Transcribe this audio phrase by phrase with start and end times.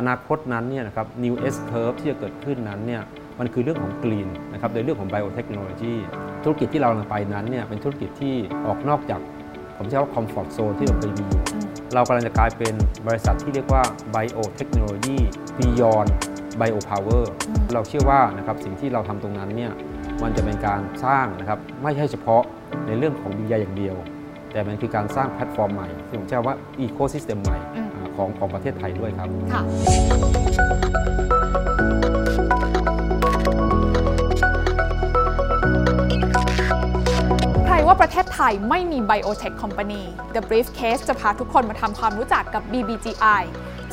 [0.00, 3.02] อนาคตนั้นเนี่ยนะครับ new S curve ที่จะเกิดขึ้นนั้นเนี่ย
[3.38, 5.94] มันคือเรื่องของ green นะครับในเรื่องของ biotechnology
[6.42, 8.34] ธุรกิจที่เรากำลังไปนั้นเนี่ยเป็นธุรกิจที่
[8.66, 9.20] ออกนอกจาก
[9.76, 11.42] ผมใช้ว่า comfort zone ที่เราเคยมีอยู่
[11.94, 12.74] เรากำลังจะกลายเป็น
[13.06, 13.82] บริษัทที่เรียกว่า
[14.14, 15.18] biotechnology
[15.58, 16.08] beyond
[16.60, 17.24] biopower
[17.74, 19.72] เราเชื่อว่านะครับสิ่งที่เราทำตรงนั้นเนี่ย
[20.22, 22.42] มันจะเป็นการสร้างนะครับไม่ใช่เฉพาะ
[22.86, 23.96] ในเรื่องของวิทยาอย่างเดียว
[24.52, 27.85] แต่มันคือการสร้างแพลตฟอร์มใหม่ซึ่งผมเชื่อว่า ecosystem ใหม่อืมอ่า
[28.16, 29.62] ของของประเทศไทยด้วยครับค่ะ
[37.66, 40.02] ใครว่าประเทศไทยไม่มี Biotech Company
[40.34, 43.42] The Briefcase จะพาทุกคนมาทำความรู้จักกับ BBGI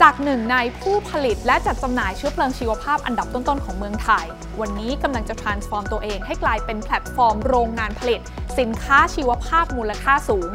[0.01, 4.25] จากหนึ่งในผู้ผลิตและจัดจำหน่ายเชื้อเพลิงชีวภาพอันดับต้นๆ ของเมืองไทย
[4.61, 8.19] วันนี้กำลังจะ transform ตัวเองให้กลายเป็นแพลตฟอร์มโรงงานผลิต
[8.59, 10.51] สินค้าชีวภาพมูลค่าสูง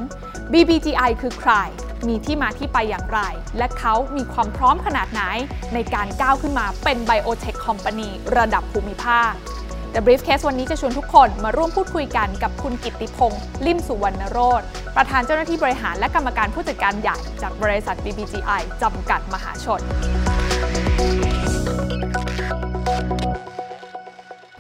[0.53, 1.53] BBGI คือใคร
[2.09, 3.21] มีที่มาที่ไปอย่างไร
[3.59, 5.23] และเขามีความพร้อมขนาดไหน
[5.75, 9.33] ในการก้าวขึ้นมาเป็น Biotech Company ระดับภูมิภาค
[10.01, 14.63] The Briefcase วันนี้จะชวนทุกคนมาร่วมพูดคุยกันกับคุณกิติพงศ์ลิมสุวรรณโรธ
[14.97, 19.81] ประธานเจ้าหน้าที่บริหารและกรรมการผู้จัดการใหญ่จากบริษัท BBGI จำกัดมหาชน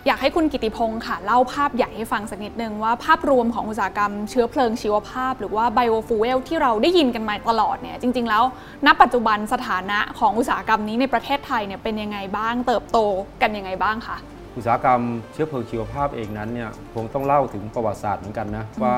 [0.07, 8.45] อยากให้คุณกิติพงศ์ค่ะ เล่าภาพใหญ่ให้ฟังสักนิดนึงว่าภาพรวมของอุตสาหกรรมเชื้อเพลิงชีวภาพ หรือว่าไบโอฟูเอลที่เราได้ยินกันมาตลอดเนี่ยจริง ๆ แล้ว
[8.87, 12.99] ณปัจจุบันสถานะของอุตสาหกรรมนี้ในประเทศไทยเนี่ยเป็นยังไงบ้าง เติบโต
[13.43, 14.19] กันยังไงบ้างคะ
[14.59, 18.97] อุตสาหกรรมเชื้อเพลิงชีวภาพเองนั้นเนี่ยคงต้องเล่าถึงประวัติศาสตร์เหมือนกันนะว่า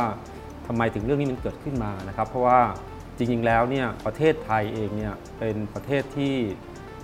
[0.67, 2.61] ทำไมถึงเรื่องนี้มันเกิดขึ้นมานะครับ เพราะว่า
[3.17, 6.34] จริงๆแล้วเนี่ยประเทศไทยเองเนี่ยเป็นประเทศที่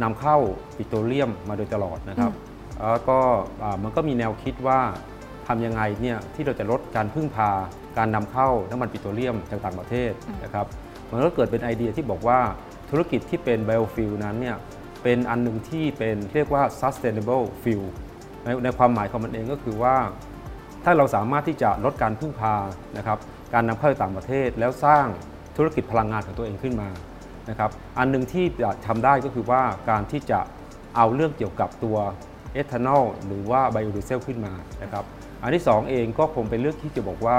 [0.02, 0.36] นำเข้า
[0.76, 2.32] ปิโตรเลียมมาโดยตลอดนะครับ
[2.90, 3.18] แล้วก็
[3.62, 4.80] อ่ามันก็มีแนวคิดว่า
[5.46, 7.50] ทำยังไงเนี่ยที่เราจะลดการพึ่งพา
[7.98, 10.12] การนำเข้าน้ำมันปิโตรเลียมจากต่างประเทศ
[10.44, 10.66] นะครับ
[11.10, 12.40] มันก็เกิดเป็นไอเดียที่บอกว่า
[12.90, 14.56] ธุรกิจที่เป็น biofuel นั้นเนี่ย
[15.02, 17.84] เป็นอันหนึ่งที่เป็นเรียกว่า sustainable fuel
[18.46, 19.96] ในในความหมายของมันเองก็คือว่า
[20.84, 22.54] ถ้าเราสามารถที่จะลดการพึ่งพา
[22.96, 23.18] นะครับ
[23.54, 25.06] การนำเข้าจากต่างประเทศแล้วสร้าง
[25.56, 26.88] ธุรกิจพลังงานของตัวเองขึ้นมา
[27.50, 30.40] นะครับอันหนึ่งที่จะทำได้ก็คือว่าการที่จะ
[30.96, 31.96] เอาเรื่องเกี่ยวกับตัว
[32.52, 34.52] เอทานอลหรือว่าไบโอดีเซลขึ้นมา
[34.82, 35.04] นะครับ
[35.42, 37.38] อันที่สองเองก็คงเป็นเรื่องที่จะบอกว่า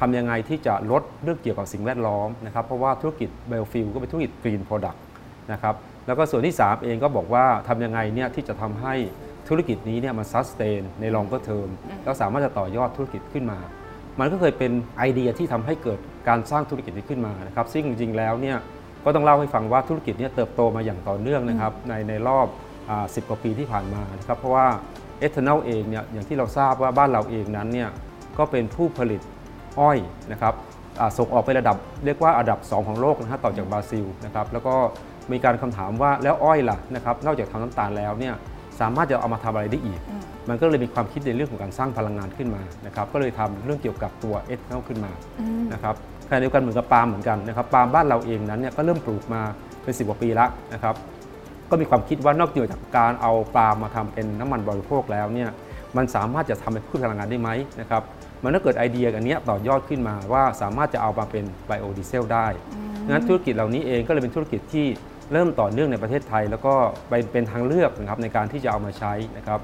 [0.00, 5.02] ทำยังไงที่จะลดเรื่องเกี่ยวกับสิ่งแวดล้อมนะครับเพราะว่าธุรกิจ biofuel ก็เป็นธุรกิจ green product
[5.52, 5.74] นะครับ
[6.06, 8.94] แล้วก็ส่วนที่ 3 เองก็บอกว่าทำยังไงเนี่ยที่จะทำให้
[9.48, 11.68] ธุรกิจนี้เนี่ยมัน sustain ใน long term
[12.04, 13.58] แล้วสามารถจะต่อยอดธุรกิจขึ้นมา
[14.20, 15.98] มันก็เคยเป็นไอเดียที่ทำให้เกิด
[16.28, 18.56] การสร้างธุรกิจนี้ขึ้นมานะครับซึ่งจริงๆแล้วเนี่ย
[19.04, 22.46] ก็ต้องเล่าให้ฟังว่าธุรกิจเนี้เติบโตมาอย่างต่อเนื่องนะครับในในรอบ
[22.90, 24.66] อ่า10กว่าปีที่ผ่านมานะครับเพราะว่า
[25.18, 27.88] เอทานอลเองเนี่ยอย่างที่เราทราบว่าบ้านเราเองนั้นเนี่ย
[28.38, 29.20] ก็เป็นผู้ผลิต
[29.80, 29.98] อ้อย
[30.32, 30.54] นะครับ
[31.00, 34.74] อ่าส่งออกไประดับเรียกว่าอันดับ 2 ของโลกนะฮะต่อจากบราซิลนะครับแล้วก็
[35.32, 38.34] มีการคำถามว่าแล้วอ้อยล่ะนะครับนอกจากทำน้ำตาลแล้วเนี่ย
[38.80, 40.00] สามารถจะเอามาทำอะไรได้อีก
[40.48, 45.12] มันก็เลยมีความคิดในเรื่องของการสร้างพลังงานขึ้นมานะครับก็เลยทำเรื่องเกี่ยวกับตัวเอทานอลขึ้นมา
[45.72, 45.94] นะครับ
[46.28, 49.42] ขณะเดียวกันเหมือนกับปาล์มเหมือนกันนะครับปาล์มบ้านเราเองนั้นเนี่ยก็เริ่มปลูกมา
[49.82, 50.94] เป็น10กว่าปีแล้วนะครับ
[51.70, 55.50] ก็มีความคิดว่านอกเหนือจากการเอาปาล์มมาทำเป็นน้ำมันบริโภคแล้วเนี่ย
[55.96, 57.50] มันสามารถจะทำเป็นพืชพลังงานได้ไหม
[57.80, 58.02] นะครับ
[58.44, 62.46] มันก็เกิดไอเดียอันเนี้ยต่อยอดขึ้นมาว่าสามารถจะเอามาเป็นไบโอดีเซลได้
[63.08, 64.86] งั้นธุรกิจเหล่านี้เองก็เลยเป็นธุรกิจที่
[65.32, 66.74] เริ่มต่อเนื่องในประเทศไทย แล้วก็
[67.08, 69.60] ไปเป็นทางเลือกนะครับในการที่จะเอามาใช้นะครับ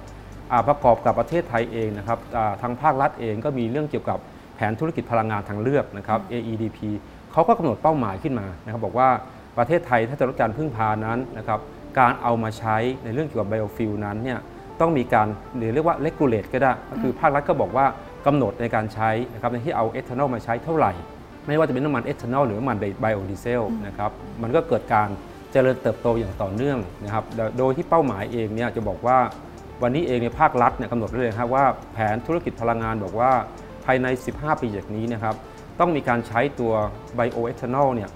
[0.53, 4.19] อ่าประกอบกับประเทศไทยเองนะครับอ่าทางภาครัฐเองก็มีเรื่องเกี่ยวกับ
[4.57, 6.79] แผนธุรกิจพลังงานทางเลือกนะครับ AEDP
[7.33, 9.09] เขาก็กำหนดเป้าหมายขึ้นมานะครับบอกว่า
[9.59, 11.61] ประเทศไทยถ้าจะลดการพึ่งพานั้นนะครับ
[11.99, 14.39] การเอามาใช้ในเรื่องเกี่ยวกับ biofuel นั้นเนี่ย
[14.81, 17.87] ต้องมีการหรือเรียกว่า regulate ก็ได้ ก็คือภาครัฐก็บอกว่า
[18.27, 20.93] กำหนดในการใช้นะครับในที่เอาเอทานอลมาใช้เท่าไหร่
[21.47, 24.11] ไม่ว่าจะเป็นน้ำมันเอทานอลหรือน้ำมันไบโอดีเซลนะครับ
[24.43, 25.09] มันก็เกิดการ
[25.53, 27.25] เจริญเติบโตอย่างต่อเนื่องนะครับ
[27.59, 29.19] โดยที่เป้าหมายเองเนี่ยจะบอกว่า
[29.83, 33.31] วันนี้เองในภาครัฐเนี่ยกำหนดไว้เลยครับว่าแผนธุรกิจพลังงานบอกว่า
[33.85, 35.35] ภายใน 15 ปีจากนี้นะครับ
[35.81, 36.73] ต้องมีการใช้ตัว
[37.15, 38.11] ไบโอเอทานอลเนี่ย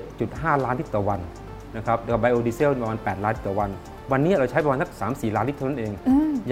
[0.00, 1.20] 7.5 ล้านลิตรต่อวัน
[1.76, 3.70] นะครับแล้วไบโอดีเซลประมาณ 8 ล้านลิตรต่อวัน
[4.12, 5.92] วันนี้เราใช้ประมาณสัก3-4 ล้านลิตรเท่านั้นเอง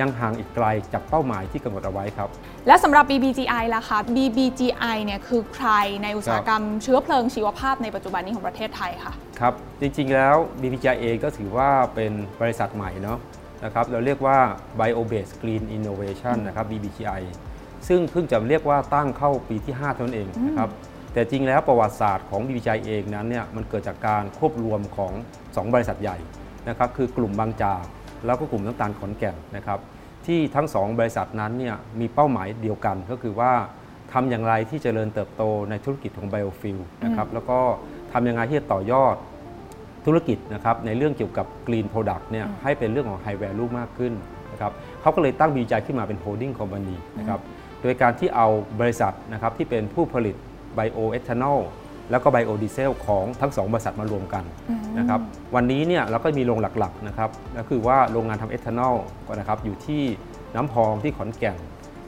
[0.01, 2.29] ยังห่างอีกไกลจากเป้าหมายที่กำหนดเอาไว้ครับ
[2.67, 5.69] และสำหรับ BBGI ล่ะคะ BBGI เนี่ยคือใคร
[6.03, 13.19] ในอุตสาหกรรมเชื้อเพลิงชีวภาพในปัจจุบันนี้ของประเทศไทยค่ะครับ จริงๆแล้ว BPGI เองก็ถือว่าเป็นบริษัทใหม่เนาะ
[13.65, 14.39] นะครับเราเรียกว่า
[14.79, 17.21] Bio Based Green Innovation นะครับ BBGI
[17.89, 20.71] ซึ่งเพิ่งจะเรียกว่าตั้งเข้าปีที่5เท่านั้นเองนะครับ
[21.13, 25.13] แต่จริงแล้วประวัติศาสตร์ของ BPGI เองนั้นเนี่ยมันเกิดจากการควบรวมของ
[25.47, 26.19] 2 บริษัทใหญ่
[26.69, 27.85] นะครับคือกลุ่มบางจาก
[28.27, 29.79] แล้วก็กลุ่มน้ำตาลขอนแก่นนะครับ
[30.27, 33.53] ที่ทั้ง 2 บริษัทนั้นเนี่ยมีเป้าหมายเดียวกัน ก็คือว่า
[34.13, 37.59] ทำอย่างไรที่จเจริญเติบโตในธุรกิจของไบโอฟิลนะครับแล้วก็
[38.13, 39.17] ทำยังไงที่จะต่อยอด
[40.05, 44.13] ธุธุรกิจนะครับในเรื่องเกี่ยวกับ Green Product เนี่ยอืมให้เป็นเรื่องของ High Value มากขึ้น
[44.53, 47.41] นะครับเขาก็เลยตั้ง BJ ขึ้นมาเป็น Holding Company นะครับ
[47.83, 48.47] โดยการที่เอา
[48.81, 50.37] บริษัทนะครับที่เป็นผู้ผลิต
[50.79, 51.61] Bioethanol
[52.11, 55.21] แล้วก็ Biodiesel ของทั้งสองบริษัทมารวมกันอืมนะครับ
[55.55, 58.95] วันนี้เนี่ยเราก็มีโรงหลักๆนะครับก็คือว่าโรงงานทำเอทานอล
[59.27, 60.03] ก็นะครับอยู่ที่
[60.55, 61.59] น้ำพองที่ขอนแก่น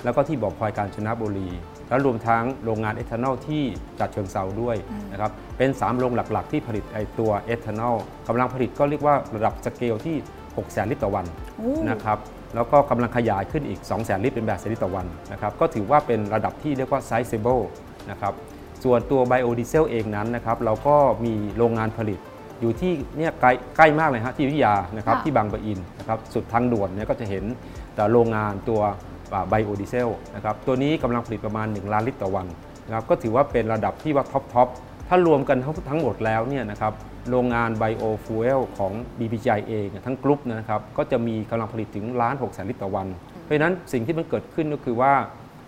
[0.05, 1.51] แล้วก็ที่บ่อพลอยกาญจนบุรี
[1.89, 3.63] แล้วรวมทั้งโรงงานเอทานอลที่
[4.01, 4.77] ฉะเชิงเทราด้วย
[5.13, 7.97] นะครับเป็น 3 โรงหลักๆ ที่ผลิตไอตัวเอทานอล
[8.29, 10.17] กำลังผลิตก็เรียกว่าระดับสเกลที่
[10.47, 11.27] 6 แสนลิตรต่อวัน
[11.59, 12.19] โอ้นะครับ
[12.55, 17.63] แล้วก็กำลังขยายขึ้นอีก2แสนลิตรเป็นแปดแสนลิตรต่อวันนะครับก็ถือว่าเป็นระดับที่เรียกว่า sizable
[18.11, 18.35] นะครับ
[18.85, 22.19] ส่วนตัวไบโอดีเซลเองนั้นนะครับเราก็มีโรงงานผลิต
[22.61, 27.45] อยู่ที่เนี่ยใกล้ใกล้มากเลยฮะที่อยุธยานะครับค่ะที่บางปะอินนะครับสุดทางด่วนเนี่ยก็จะเห็น
[27.95, 28.81] แต่โรงงานตัว
[29.49, 32.47] ไบโอดีเซลนะครับตัวนี้กำลังผลิตประมาณ 1 ล้านลิตรต่อวัน
[32.87, 34.69] นะครับก็ถือว่าเป็นระดับที่ว่า top top
[35.09, 36.93] ถ้ารวมกันทั้งทั้งหมดแล้วเนี่ยนะครับ
[37.31, 43.07] โรงงาน biofuel ของ BBGI เองเนี่ยทั้งกลุ่มนะครับก็จะมีกำลังผลิตถึงล้าน6แสนลิตรต่อวัน
[43.43, 45.13] เพราะฉะนั้นสิ่งที่มันเกิดขึ้นก็คือว่า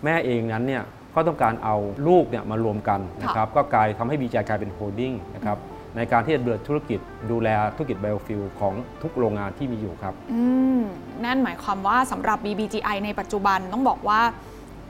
[0.03, 0.83] แม่เองนั้นเนี่ย
[1.15, 1.75] ก็ต้องการเอา
[2.07, 5.57] ลูกเนี่ยมารวมกันนะครับก็กลายทำให้ BBGI กลายเป็น holding นะครับ
[5.97, 6.99] ในการที่จะเดินธุรกิจ
[7.31, 10.43] ดูแลธุรกิจ biofuel ของทุกโรงงานที่มีอยู่ครับอื
[10.79, 10.81] ม
[11.25, 14.21] นั่นหมายความว่าสำหรับ BBGI ในปัจจุบันต้องบอกว่า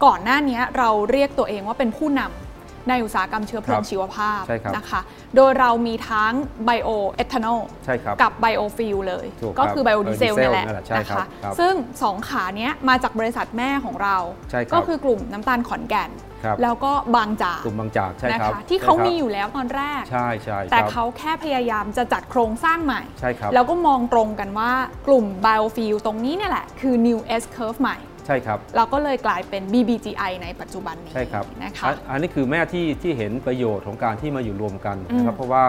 [0.05, 2.42] ก่อนหน้านี้เราเรียกตัวเองว่าเป็นผู้นำ
[2.89, 5.01] ในอุตสาหกรรมเชื้อเพลิงคงรับชีวภาพใช่ครับนะคะ
[5.35, 6.33] โดยเรามีทั้ง
[6.65, 14.17] ไบโอเอทานอลใช่ครับกับ biofuel เลยถูกครับก็คือไบโอดีเซล biodiesel นี่แหละนั่นแหละใช่นะครับคะครับซึ่ง 2 ขาเนี้ยมาจากบริษัทแม่ของเรา
[14.51, 16.11] ใช่ครับก็คือกลุ่มน้ำตาลขอนแก่น
[16.43, 24.71] ครับแล้วก็บางจากกลุ่มบางจากใช่นะครับคะที่เขาใช่ครับมีอยู่แล้วตอนแรกใช่ใช่แต่ครับเขาแค่พยายามจะจัดโครงสร้างใหม่ใช่ครับแล้วก็มองตรงกันว่า
[25.07, 27.97] กลุ่ม biofuel ตรงนี้เนี่ยแหละคือ new S curve ใหม่
[28.27, 35.65] ใช่ครับ เราก็เลยกลายเป็น BBGI ในปัจจุบันนี้ใช่ครับนะคะอันอันนี้คือแม่ที่ที่เห็นประโยชน์ของการที่มาอยู่รวมกันนะครับอืมเพราะว่า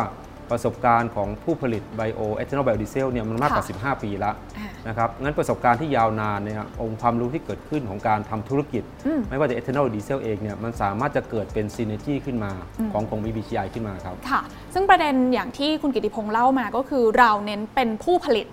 [0.53, 14.41] ประสบการณ์ของผู้ผลิตไบโอเอทานอลไบโอดีเซลเนี่ยมันมากกว่าค่ะ15 ปีแล้วอ่านะครับงั้นประสบการณ์ที่ยาวนานเนี่ยองค์ความรู้ที่เกิดขึ้นของการทำธุรกิจอืมไม่ว่าจะเอทานอลดีเซลเองเนี่ยมันสามารถจะเกิดเป็น synergy ขึ้นมาอืมของของ BBGI ขึ้นมาครับค่ะ
[14.75, 18.47] ซึ่งประเด็นอย่างที่คุณกิติพงษ์เล่ามาก็คือเราเน้นเป็นผู้ผลิต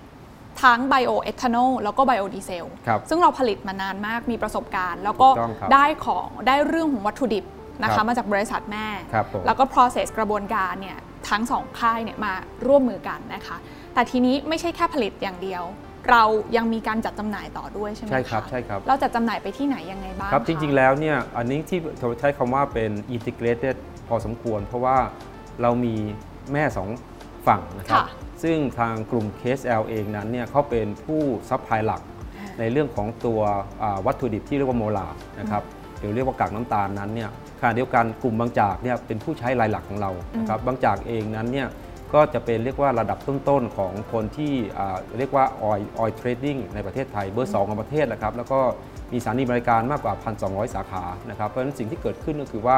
[0.62, 7.46] ทั้งไบโอเอทานอลแล้วก็ไบโอดีเซลครับซึ่งเราผลิตมานานมากมีประสบการณ์ แล้วก็ถูกต้องครับได้ของได้เรื่องของวัตถุดิบ
[7.84, 10.98] นะครัคะบมาจากบริษัทแม่ครับผมแล้วก็ process กระบวนการเนี่ย
[11.30, 12.34] ทั้งสองค่ายเนี่ยมา
[12.68, 13.58] ร่วมมือกันนะคะ
[13.94, 15.64] แต่ทีนี้ไม่ใช่แค่ผลิตอย่างเดียว
[16.10, 16.24] เรา
[16.56, 23.76] ยังมีการจัดจำหน่ายต่อด้วยใช่ไหมใช่ครับะใช่ครับเราจัดจำหน่ายไปที่ไหนยังไงบ้างครับคะจริงๆแล้วเนี่ยอันนี้ที่เราใช้คำว่าเป็น integrated
[24.08, 24.98] พอสมควร เพราะว่า
[25.62, 25.96] เรามี
[26.54, 26.88] แม่สอง
[27.48, 28.06] ฝั่งนะครับค่ะ
[28.44, 32.02] ซึ่งทางกลุ่ม KSL เองนั้นเนี่ยเขาเป็นผู้ supply หลัก
[32.38, 33.40] อ่าในเรื่องของตัว
[33.82, 35.64] อ่าวัตถุดิบที่เรียกว่า molasses นะครับ
[36.00, 37.30] หรือเรียกว่ากากน้ำตาลนั้นเนี่ย
[37.60, 41.68] ขณะเดียวกันกลุ่มบางจากเนี่ยเป็นผู้ใช้รายหลักของเรานะครับบางจากเองนั้นเนี่ย
[42.14, 48.60] ก็จะเป็นเรียกว่าระดับต้นๆของคนที่อ่าเรียกว่า oil oil trading ในประเทศไทยเบอร์สองของประเทศนะครับแล้วก็
[49.12, 50.14] มีสถานีบริการมากกว่า
[50.44, 52.78] 1,200 สาขานะครับเพราะฉะนั้นสิ่งที่เกิดขึ้นก็คือว่า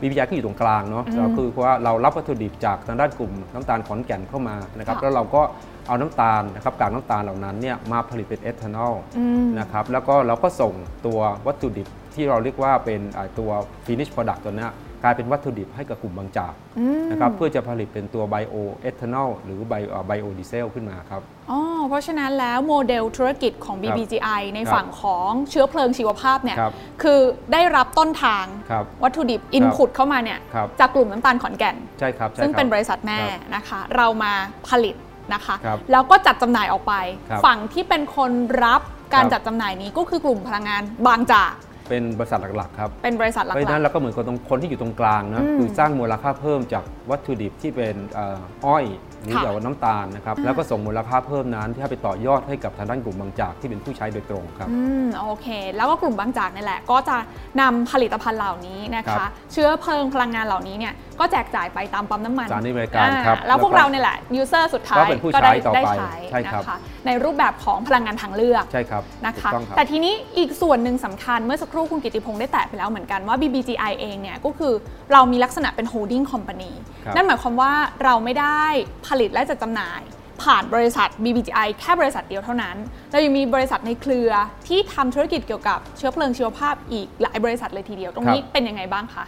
[0.00, 5.42] BPI ก็อยู่ตรงกลางเนาะอืมก็คือว่าเรารับวัตถุดิบจากทางด้านกลุ่มน้ำตาลขอนแก่นเข้ามานะครับค่ะแล้วเราก็
[5.88, 10.72] เอาน้ำตาลนะครับกากน้ำตาลเหล่านั้นเนี่ยมาผลิตเป็นเอทานอลอืมนะครับแล้วก็เราก็ส่ง
[11.06, 13.50] ตัววัตถุดิบที่เราเรียกว่าเป็นอ่าตัว
[13.86, 14.72] finish product ตัวเนี้ย
[15.02, 19.74] กลายเป็นวัตถุดิบให้กับกลุ่มบางจากอืมนะครับเพื่อจะผลิตเป็นตัวไบโอเอทานอลหรือไบ
[20.06, 27.20] ไบโอดีเซลขึ้นมาครับอ๋อเพราะฉะนั้นแล้วโมเดลธุรกิจของ BBGI ในฝั่งของเชื้อเพลิงชีวภาพเนี่ยครับคือ
[27.52, 34.32] ได้รับต้นทางครับวัตถุดิบอินพุตเข้ามาเนี่ยครับจากกลุ่มน้ำตาลขอนแก่นใช่ครับใช่ซึ่งครับเป็นบริษัทแม่ครับนะคะ เรามา
[34.68, 34.94] ผลิต
[35.34, 36.94] นะคะครับแล้วก็จัดจำหน่ายออกไป
[37.30, 38.30] ครับฝั่งที่เป็นคน
[38.64, 38.80] รับ
[39.14, 41.52] การครับจัดจำหน่ายนี้ก็คือกลุ่มพลังงานบางจาก
[41.88, 48.86] เป็นบริษัทหลักๆครับเป็นบริษัทหลัเพราะฉะนั้นกเราก็เหมือนกับตรงคนที่อยู่ตรงกลางนะอืมคือสร้างมูลค่าเพิ่มจากวัตถุดิบที่เป็นเอ่ออ้อย
[49.22, 57.16] หรือค่ะอย่างน้ำตาลนะครับอ่าแล้วก็ส่งมูลค่าเพิ่มนั้นที่ให้ไปต่อยอดให้กับทางด้านกลุ่มบางจากที่เป็นผู้ใช้โดยตรงครับๆอืมโอเค แล้วก็กลุ่มบางจากนี่แหละ ก็จะ
[57.60, 74.72] นำผลิตภัณฑ์เหล่านี้นะครัคะบเชื้อเพลิงพลังงานเหล่านี้เนี่ย ก็แจกจ่ายไปตามปั๊มน้ำมันสถานีบริการครับอ่แล้วพวกแล้วก็เราเนี่ยแหละยูเซอร์สุดท้ายก็เป็นผู้ใช้ได้ต่อได้ไปใช้ใช่ครับนะคะในรูปแบบของพลังงานทางเลือกใช่ครับนะคะถูกต้องครับแต่ทีนี้อีกส่วนหนึ่งสำคัญเมื่อสักครู่คุณกิติพงศ์ได้แตะไปแล้วเหมือนกันว่า BBGI เองเนี่ยก็คือ
[75.12, 76.72] เรามีลักษณะเป็น holding company
[77.04, 77.72] ครับนั่นหมายความว่า
[78.04, 78.62] เราไม่ได้
[79.06, 80.02] ผลิตและจัดจำหน่าย
[80.42, 82.76] ผ่านบริษัท BBGI แค่บริษัทเดียวเท่านั้น
[83.10, 84.30] เรายังมีบริษัทในเครือ
[84.68, 89.24] ที่ทำธุรกิจเกี่ยวกับเชื้อเพลิงชีวภาพอีกหลายบริษัทเลยทีเดียว ตรงนี้เป็นยังไงบ้างคะ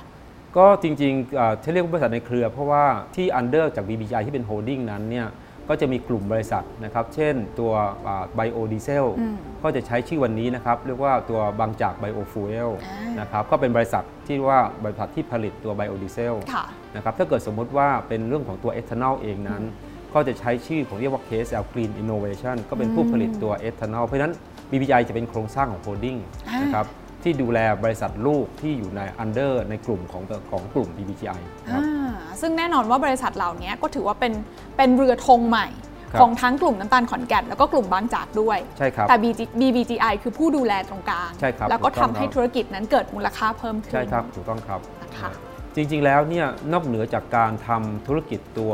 [0.57, 5.29] ก็จริงๆเอ่อที่เรียกว่าบริษัทในเครือ เพราะว่าที่ under จาก BBI ที่เป็น holding นั้นเนี่ย
[5.69, 7.73] ก็จะมีกลุ่มบริษัทนะครับ เช่นตัว
[8.35, 16.65] ไบโอดีเซลอืมก็จะใช้ชื่อวันนี้นะครับ เรียกว่าตัวบางจากไบโอฟูเอลอ่านนะครับ ก็เป็นบริษัทที่ว่าบริษัทที่ผลิตตัวไบโอดีเซลค่ะ
[16.97, 19.63] นะครับ ถ้าเกิดสมมุติว่าเป็นเรื่องของตัวเอทานอลเองนั้น
[20.15, 24.35] ก็จะใช้ชื่อผมเรียกว่า KSL Green Innovation ก็เป็นผู้ผลิตตัวเอทานอล เพราะฉะนั้น
[24.71, 26.17] BBGI จะเป็นโครงสร้างของ holding
[26.49, 26.87] อ่านนะครับ
[27.23, 34.33] ที่ดูแลบริษัทลูกที่อยู่ใน under ในกลุ่มของของกลุ่ม BBGI นะครับอ่าซึ่งแน่นอนว่าบริษัทเหล่านี้ก็ถือว่าเป็น
[34.77, 35.69] เป็นเรือธงใหม่
[36.13, 44.81] ครับของทั้งกลุ่มน้ำตาลขอนแก่นแล้วก็กลุ่มบางจากด้วยใช่ครับแต่ BG BBGI คือผู้ดูแลตรงกลางใช่ครับแล้วก็ถูกต้ทำองครับทำให้ธุรกิจนั้นเกิดมูลค่าเพิ่มขึ้นใช่ครับถูกต้องครับ
[45.19, 45.31] ค่ะ
[45.75, 48.73] จริงๆแล้วเนี่ยนอกเหนือจากการทำธุรกิจตัว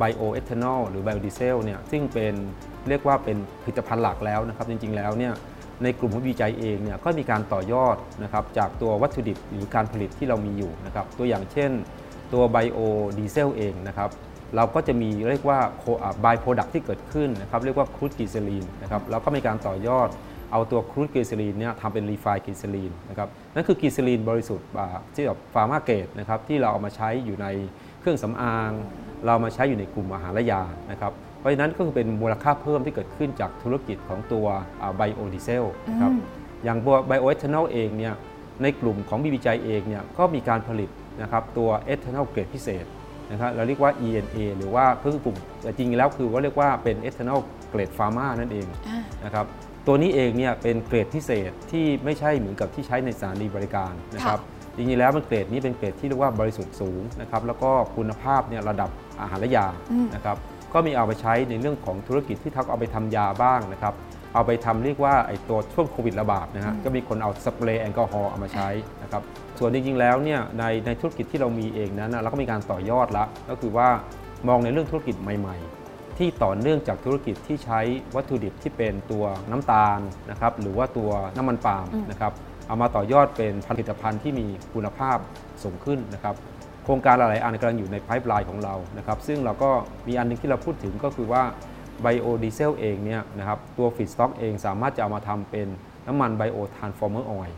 [0.00, 2.34] bioethanol หรือ biodiesel เนี่ยซึ่งเป็น
[2.88, 5.32] เรียกว่าเป็นผลิตภัณฑ์หลักแล้วนะครับจริงๆแล้วเนี่ย
[5.82, 11.70] ในกลุ่มผู้วิจัยเองเนี่ยก็มีการต่อยอดนะครับจากตัววัตถุดิบหรือการผลิตที่เรามีอยู่นะครับตัวอย่างเช่น
[12.32, 14.10] ตัว biodiesel เองนะครับ
[14.56, 15.58] เราก็จะมีเรียกว่า
[16.24, 20.08] by product ที่เกิดขึ้นนะครับเรียกว่าครูดกีเซลีนนะครับแล้วก็มีการต่อยอด
[20.52, 24.68] เอาตัว crude glycerine เนี่ยทำเป็น refined glycerine นะครับนั่นคือ glycerine บริสุทธิ์
[25.14, 27.46] ที่แบบ pharma grade นะครับที่เราเอามาใช้อยู่ใน
[28.00, 28.70] เครื่องสำอาง
[29.26, 34.46] เรามาใช้อยู่ในกลุ่มอาหารและยานะครับ เพราะฉะนั้นก็คือเป็นมูลค่าเพิ่มที่เกิดขึ้นจากธุรกิจของตัว
[34.96, 36.20] ไบโอดีเซลนะครับอืม
[36.64, 38.14] อย่างตัวไบโอเอทานอลเองเนี่ย
[38.62, 40.90] ในกลุ่มของ BBGI เองเนี่ยก็มีการผลิต
[41.22, 42.84] นะครับตัวเอทานอลเกรดพิเศษ
[43.30, 47.40] นะครับเราเรียกว่า ENA หรือว่าก็คือกลุ่มแต่จริงๆแล้วคือว่าเรียกว่าเป็นเอทานอล
[47.70, 49.46] เกรด pharma นั่นเองอ่านะครับ
[49.86, 54.40] ตัวนี้เองเนี่ยเป็นเกรดพิเศษที่ไม่ใช่เหมือนกับที่ใช้ในสถานีบริการนะครับ
[54.76, 58.90] จริงๆแล้วมันเกรดนี้เป็นเกรดที่เรียกว่าบริสุทธิ์สูงนะครับแล้วก็คุณภาพเนี่ยระดับ
[59.20, 60.36] อาหารและยาอืมนะครับ
[60.76, 63.94] ก็มีเอาไปใช้ในเรื่องของธุรกิจที่ทักเอาไปทำยาบ้างนะครับ
[64.34, 68.68] เอาไปทำเรียกว่าไอ้ตัวช่วงโควิดระบาดนะฮะก็มีคนเอาสเปรย์แอลกอฮอล์เอามาใช้
[69.02, 69.22] นะครับ
[69.58, 73.88] ส่วนจริงๆแล้วเนี่ยในในธุรกิจที่เรามีเองนั้นนะเราก็มีการต่อยอดละก็คือว่า
[74.48, 75.56] มองในเรื่องธุรกิจใหม่
[75.88, 77.80] ๆ ที่ต่อเนื่องจากธุรกิจที่ใช้
[78.14, 79.98] วัตถุดิบที่เป็นตัวน้ำตาล
[80.30, 82.32] นะครับหรือว่าตัวน้ำมันปาล์มอืมนะครับ
[82.68, 85.18] เอามาต่อยอดเป็นผลิตภัณฑ์ที่มีคุณภาพ
[85.62, 86.34] สูงขึ้นนะครับ
[86.86, 89.70] โครงการหลายๆอันกำลังอยู่ในไพ p e ไลน์ของเรานะครับซึ่งเราก็
[90.08, 91.42] มีอันหนึงที่เราพูดถึงก็คือว่า
[92.02, 95.68] ไบโอดีเซลเองเนี่ยนะครับตัว feedstock เองสามารถจะเอามาทำเป็น
[96.06, 97.50] น้ำมัน bio transformer oil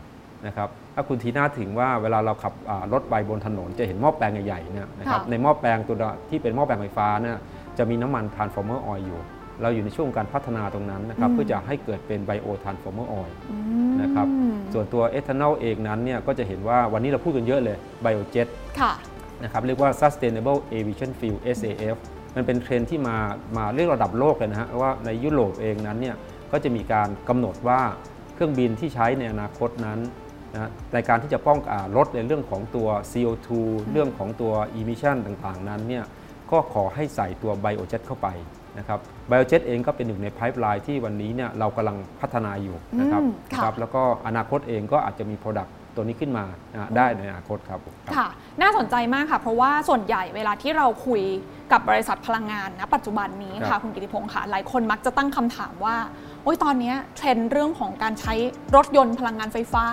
[0.47, 5.95] นะครับถ้าคุณทีน่าถึงว่าเวลาเราขับอ่ารถไปบนถนนจะเห็นหม้อแปลงใหญ่ๆเนี่ยนะครับค่ะในหม้อแปลงตัว
[6.29, 7.37] ที่เป็นหม้อแปลงไฟฟ้าเนี่ย
[7.77, 9.19] จะมีน้ำมัน transformer oil อยู่
[9.61, 13.57] เราอยู่ในช่วงการพัฒนาตรงนั้นนะครับอืมเพื่อจะให้เกิดเป็น bio transformer oilอื
[13.89, 14.27] มนะครับ
[14.73, 18.47] ส่วนตัวเอทานอลเองนั้นเนี่ยก็จะเห็นว่าวันนี้เราพูดกันเยอะเลย bio jet
[18.79, 18.91] ค่ะ
[19.43, 21.97] นะครับเรียกว่า sustainable aviation fuel SAF
[22.35, 23.17] มันเป็นเทรนด์ที่มา
[23.57, 26.15] มาเรียกระดับโลกเลยนะฮะว่าในยุโรปเองนั้นเนี่ย
[26.51, 27.81] ก็จะมีการกำหนดว่า
[28.33, 29.99] เครื่องบินที่ใช้ในอนาคตนั้น
[30.53, 33.49] นะในการที่จะป้องกันลดในเรื่องของตัว CO2
[33.91, 36.03] เรื่องของตัว emission ต่างๆ นั้นเนี่ย
[36.51, 38.27] ก็ขอให้ใส่ตัวไบโอเจ็ตเข้าไป
[38.77, 48.27] นะครับไบโอเจ็ตเองก็เป็นหนึ่งในไพ p e ไลน์ที่วันนี้เนี่ยเรากำลังพัฒนาอยู่นะครับอืมค่ะครับ แล้วก็อนาคตเองก็อาจจะมี Product ตัวนี้ขึ้นมานะได้ในอนาคตครับผมครับค่ะ
[48.61, 51.21] น่าสนใจมากค่ะ เพราะว่าส่วนใหญ่เวลาที่เราคุย
[51.71, 55.95] กับบริษัทพลังงานนะปัจจุบันนี้ครับค่ะคุณกิติพงศ์ค่ะ หลายคนมักจะตั้งคำถามว่า
[56.43, 58.33] โอ้ยตอนเนี้ยเทรนด์เรื่องของการใช้
[58.75, 59.85] รถยนต์พลังงานไฟฟ้า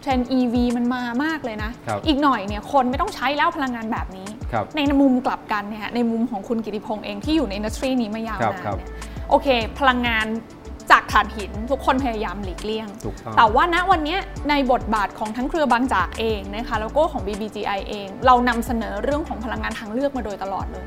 [0.00, 8.90] เทรนด์ EV มันมามากเลยนะครับอีกหน่อยเนี่ยคนไม่ต้องใช้แล้วพลังงานแบบนี้ครับในมุมกลับกันเนี่ยในมุมของคุณกิติพงศ์เองที่อยู่ใน industry นี้มายาวครับนานครับเนี่ย
[9.30, 10.26] โอเค พลังงาน
[10.90, 14.18] จากถ่านหินทุกคนพยายามหลีกเลี่ยงถูกต้องแต่ว่าณวันเนี้ย
[14.50, 20.84] ในบทบาทของทั้งเครือบางจากเองนะคะแล้วก็ของ BBGI เอง เรานำเสนอเรื่องของพลังงานทางเลือกมาโดยตลอดเลย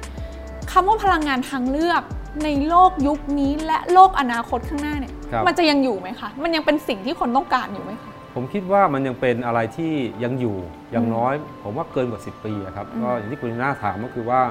[0.72, 2.02] คำว่าพลังงานทางเลือก
[2.44, 9.94] ในโลกยุคนี้และโลกอนาคตข้างหน้าเนี่ยครับมันจะยังอยู่ไหมคะ มันยังเป็นสิ่งที่คนต้องการอยู่ไหมคะผมคิดว่ามันยังเป็นอะไรที่
[10.24, 10.58] ยังอยู่
[10.92, 14.42] อย่างอืมน้อย ผมว่าเกินกว่า 10 ปีอะครับอืมก็อย่างที่คุณน่าถามก็คือว่า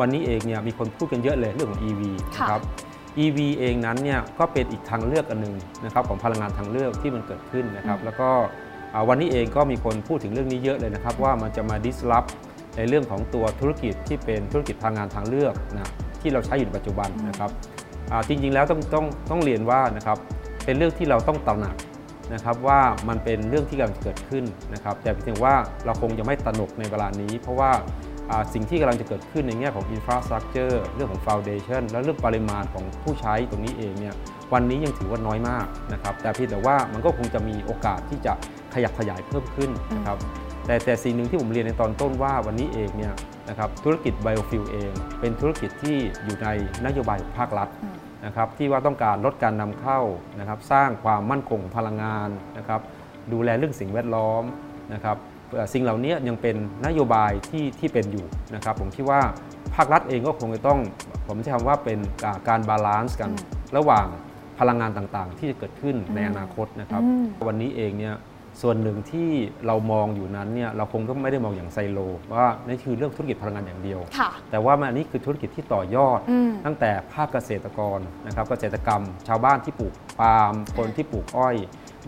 [0.00, 2.02] วันนี้เองเนี่ยมีคนพูดกันเยอะเลยเรื่องของ EV
[2.36, 2.62] ค่ะนะครับ
[3.22, 5.54] EV เองนั้นเนี่ยก็เป็นอีกทางเลือกอันหนึง
[5.84, 8.30] นะครับของพลังงานทางเลือกที่มันเกิดขึ้นนะครับแล้วก็
[8.94, 12.30] อ่าวันนี้เองก็มีคนพูดถึงเรื่องนี้เยอะเลยนะครับว่ามันจะมา disrupt
[12.76, 15.90] ในเรื่องของตัวธุรกิจที่เป็นธุรกิจพลังงานทางเลือกนะ
[16.20, 17.50] ที่เราใช้อยู่ในปัจจุบันนะครับ
[18.10, 20.18] อ่าจริงๆแล้วต้องต้องต้องเรียนว่านะครับ
[20.64, 21.76] เป็นเรื่องที่เราต้องตระหนัก
[22.34, 24.44] นะครับว่ามันเป็นเรื่องที่กำลังจะเกิดขึ้น
[24.74, 25.54] นะครับแต่เพียงว่า
[25.84, 28.13] เราคงยังไม่ตระหนกในเวลานี้ เพราะว่าอ่า
[28.52, 34.14] สิ่งที่กำลังจะเกิดขึ้นในแง่ของ infrastructure เรื่องของ foundation และเรื่องปริมาณของผู้ใช้ตรงนี้เองเนี่ย
[34.52, 38.32] วันนี้ยังถือว่าน้อยมากนะครับแต่เพียงแต่ว่ามันก็คงจะมีโอกาสที่จะ
[38.74, 40.18] ขยับขยายเพิ่มขึ้นนะครับ
[40.66, 43.14] แต่แต่สิ่งหนึ่งที่ผมเรียนในตอนต้นว่าวันนี้เองเนี่ย
[43.48, 46.48] นะครับธุรกิจ biofuel เอง เป็นธุรกิจที่อยู่ใน
[46.86, 50.00] นโยบายของภาครัฐอืมนะครับที่ว่าต้องการลดการนำเข้า
[50.40, 52.28] นะครับสร้างความมั่นคงของพลังงาน
[52.58, 52.80] นะครับ
[53.32, 54.44] ดูแลเรื่องสิ่งแวดล้อม
[54.94, 55.33] นะครับเอ่อ
[55.72, 56.56] สิ่งเหล่านี้ยังเป็น
[56.86, 59.20] นโยบายที่ที่เป็นอยู่นะครับผมคิดว่า
[59.74, 60.80] ภาครัฐเองก็คงจะต้อง
[61.26, 64.06] ผมจะคำว่าเป็นการการ balance กันอืมระหว่าง
[64.58, 68.14] พลังงานต่างๆ ที่จะเกิดขึ้นในอนาคตนะครับอืมวันนี้เองเนี่ย
[68.62, 69.30] ส่วนหนึ่งที่
[69.66, 71.98] เรามองอยู่นั้นเนี่ยเราคงต้องไม่ได้มองอย่างไซโล
[72.34, 81.56] ว่านี่คือเรื่องธุรกิจพลังงานอย่างเดียวค่ะแต่ว่ามันอันนี้คือธุรกิจที่ต่อยอดอืมตั้งแต่ภาคเกษตรกรนะครับเกษตรกรรม ชาวบ้านที่ปลูกปาล์มคนที่ปลูกอ้อย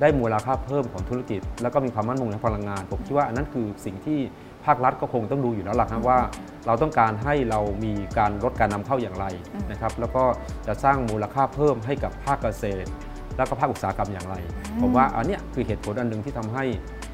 [0.00, 4.18] ได้มูลค่าเพิ่มของธุรกิจ แล้วก็มีความมั่นคงในพลังงาน ผมคิดว่าอันนั้นคือสิ่งที่
[4.64, 6.18] ภาครัฐก็คงต้องดูอยู่แล้วล่ะครับว่า
[6.66, 9.26] เราต้องการให้เรามีการลดการนำเข้าอย่างไร
[9.70, 10.24] นะครับ แล้วก็
[10.66, 12.88] จะสร้างมูลค่าเพิ่มให้กับภาคเกษตร
[13.36, 14.36] แล้วก็ภาคอุตสาหกรรมอย่างไร
[14.80, 16.64] ผมว่าอันเนี้ยคือเหตุผลอันหนึ่งที่ทำให้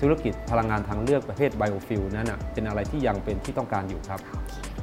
[0.01, 4.21] ธุรกิจพลังงานทางเลือกประเภท biofuel นั้นนะเป็นอะไรที่ยังเป็นที่ต้องการอยู่ครับ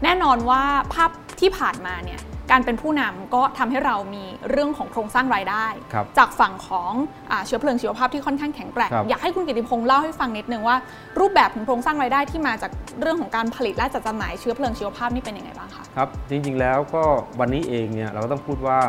[0.04, 0.64] แน่นอนว่า
[0.94, 6.92] ภาพ ที่ผ่านมาเนี่ยการเป็นผู้นำก็ทำให้เรามีเรื่องของโครงสร้างรายได้ครับจากฝั่งของ
[7.32, 10.78] อาเชื้อเพลิงชีวภาพที่ค่อนข้างแข็งแกร่งครับอยากให้คุณกิติพงศ์เล่าให้ฟังนิดนึงว่า
[11.20, 17.04] รูปแบบของโครงสร้างรายได้ที่มาจากเรื่องของการผลิตและจัดจำหน่ายเชื้อเพลิงชีวภาพนี่เป็นยังไงบ้างคะครับจริงๆแล้วก็
[17.40, 18.80] วันนี้เองเนี่ยเราก็ต้องพูดว่า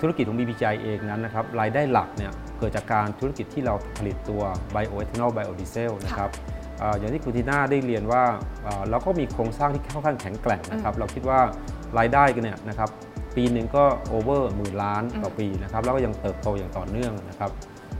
[0.00, 4.42] ธุรกิจของ BPJ เองนั้นนะครับรายได้หลักเนี่ยเกิดจากการธุรกิจที่เราผลิตตัว
[4.72, 8.22] ไบโอเอทานอลไบโอดีเซลนะครับเอ่ออย่างที่คุณทีน่าได้เรียนว่า
[8.62, 11.40] เอ่อเราก็มีโครงสร้างที่ค่อนข้างแข็งแกร่งนะครับ เราคิดว่า
[11.98, 12.90] รายได้กันเนี่ยนะครับ
[13.36, 17.50] ปีหนึ่งก็ over หมื่นล้านต่อปีนะครับแล้วก็ยังเติบโตอย่างต่อเนื่องนะครับ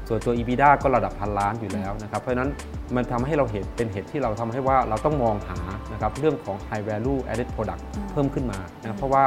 [0.09, 2.51] ส่วนตัว EBITDA ก็ระดับพันล้านอยู่แล้วนะครับ เพราะฉะนั้น
[2.97, 5.59] มันทำให้เราเห็นเป็นเหตุที่เราทำให้ว่าเราต้องมองหา
[5.93, 7.83] นะครับเรื่องของ high value added product
[8.13, 9.25] เพิ่มขึ้นมานะครับเพราะว่า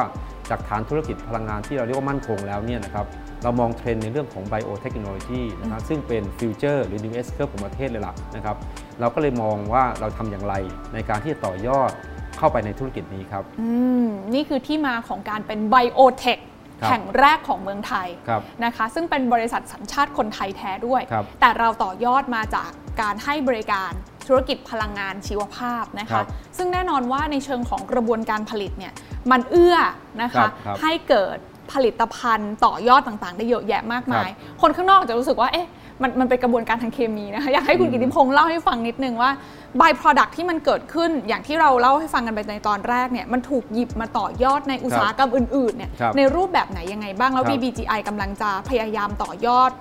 [0.49, 3.05] จากฐานธุรกิจพลังงานที่เราเรียกว่ามั่นคงแล้วเนี่ยนะครับ
[3.43, 8.55] เรามองเทรนด์ในเรื่องของ biotechnology นะครับซึ่งเป็นฟิวเจอร์หรือ new S curve ของประเทศเลยล่ะนะครับ
[8.99, 10.53] เราก็เลยมองว่าเราทำอย่างไร
[10.93, 11.91] ในการที่จะต่อยอด
[12.37, 13.69] เข้าไปในธุรกิจนี้ครับอื
[14.05, 16.39] มนี่คือที่มาของการเป็นไบโอเทค
[16.81, 22.69] ครับแห่งแรกของเมืองไทยครับนะคะ ซึ่งเป็นบริษัทสัญชาติคนไทยแท้ด้วยครับแต่เราต่อยอดมาจาก
[23.01, 23.91] การให้บริการ
[24.27, 28.93] ธุรกิจพลังงานชีวภาพนะครัคะบซึ่งแน่นอนว่าในเชิงของกระบวนการผลิตเนี่ย
[29.31, 29.77] มันเอื้อ
[30.21, 31.37] นะครัคะบครับให้เกิด
[31.73, 34.29] ผลิตภัณฑ์ต่อยอดต่างๆ ได้เยอะแยะมากมาย
[34.61, 35.67] คนข้างนอกอาจจะรู้สึกว่าเอ๊ะ
[36.01, 39.31] มันมันเป็นกระบวนการทางเคมีนะคะอยากให้คุณอืมกิติพงศ์เล่าให้ฟังนิดนึงว่า
[39.79, 49.71] by product ที่มันเกิดขึ้นอย่างที่เราเล่าให้ฟังกันไปในตอนแรกเนี่ยมันถูกหยิบมาต่อยอดในอุตสาหกรรมอื่นๆเนี่ยครับในรูปแบบไหนยังไงบ้างแล้วครับ BBGI กำลังจะพยายามต่อยอด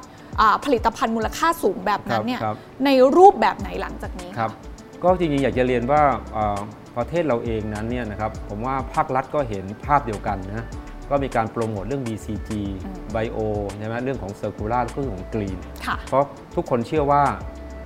[0.40, 4.50] อาผลิตภัณฑ์มูลค่าสูงแบบนั้นเนี่ยครับในรูปแบบไหนหลังจากนี้ครับ
[5.02, 6.58] ก็จริงๆอยากจะเรียนว่าเอ่อ
[6.96, 10.66] ประเทศเราเองนั้นเนี่ยนะครับผมว่าภาครัฐก็เห็นภาพเดียวกันนะ
[11.10, 12.50] ก็มีการโปรโมทเรื่อง BCG
[12.84, 13.38] อืม Bio
[13.78, 16.24] ใช่ไหมเรื่องของ Circular แล้วก็เรื่องของ Green ค่ะเพราะ
[16.56, 17.22] ทุกคนเชื่อว่า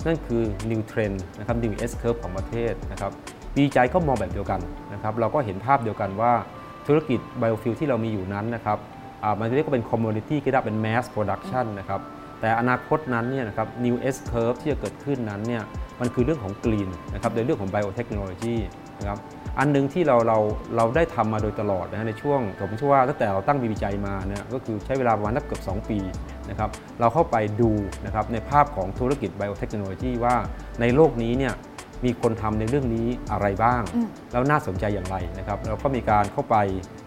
[0.05, 3.11] นั่นคือ New Trend นะครับ New S Curve ของประเทศนะครับ
[3.55, 4.59] ปีใจก็มองแบบเดียวกัน
[4.93, 6.33] นะครับเราก็เห็นภาพเดียวกันว่า
[6.87, 8.77] ธุรกิจ Biofuel ที่เรามีอยู่นั้นนะครับ
[9.23, 12.01] อ่ามันเรียกว่าเป็น Commodity ก็ได้เป็น Mass Production นะครับ
[12.41, 15.63] แต่อนาคตนั้นเนี่ยนะครับ New S Curve ที่จะเกิดขึ้นนั้นเนี่ย
[16.01, 18.55] มันคือเรื่องของ Green นะครับในเรื่องของ Biotechnology
[18.99, 19.19] นะครับ
[19.59, 20.39] อันหนึงที่เราเรา
[20.75, 25.99] เราได้ทำมาโดยตลอดนะฮะในช่วงผมเชื่อว่าตั้งแต่เราตั้งบีบีใจมาเนี่ยก็คือใช้เวลาประมาณนักเกือบ 2 ปี
[26.49, 27.71] นะครับเราเข้าไปดู
[28.05, 30.35] นะครับในภาพของธุรกิจ Biotechnology ว่า
[30.81, 31.53] ในโลกนี้เนี่ย
[32.05, 36.55] มีคนทำในเรื่องนี้อะไรบ้างอืมแล้วน่าสนใจอย่างไรนะครับเราก็มีการเข้าไป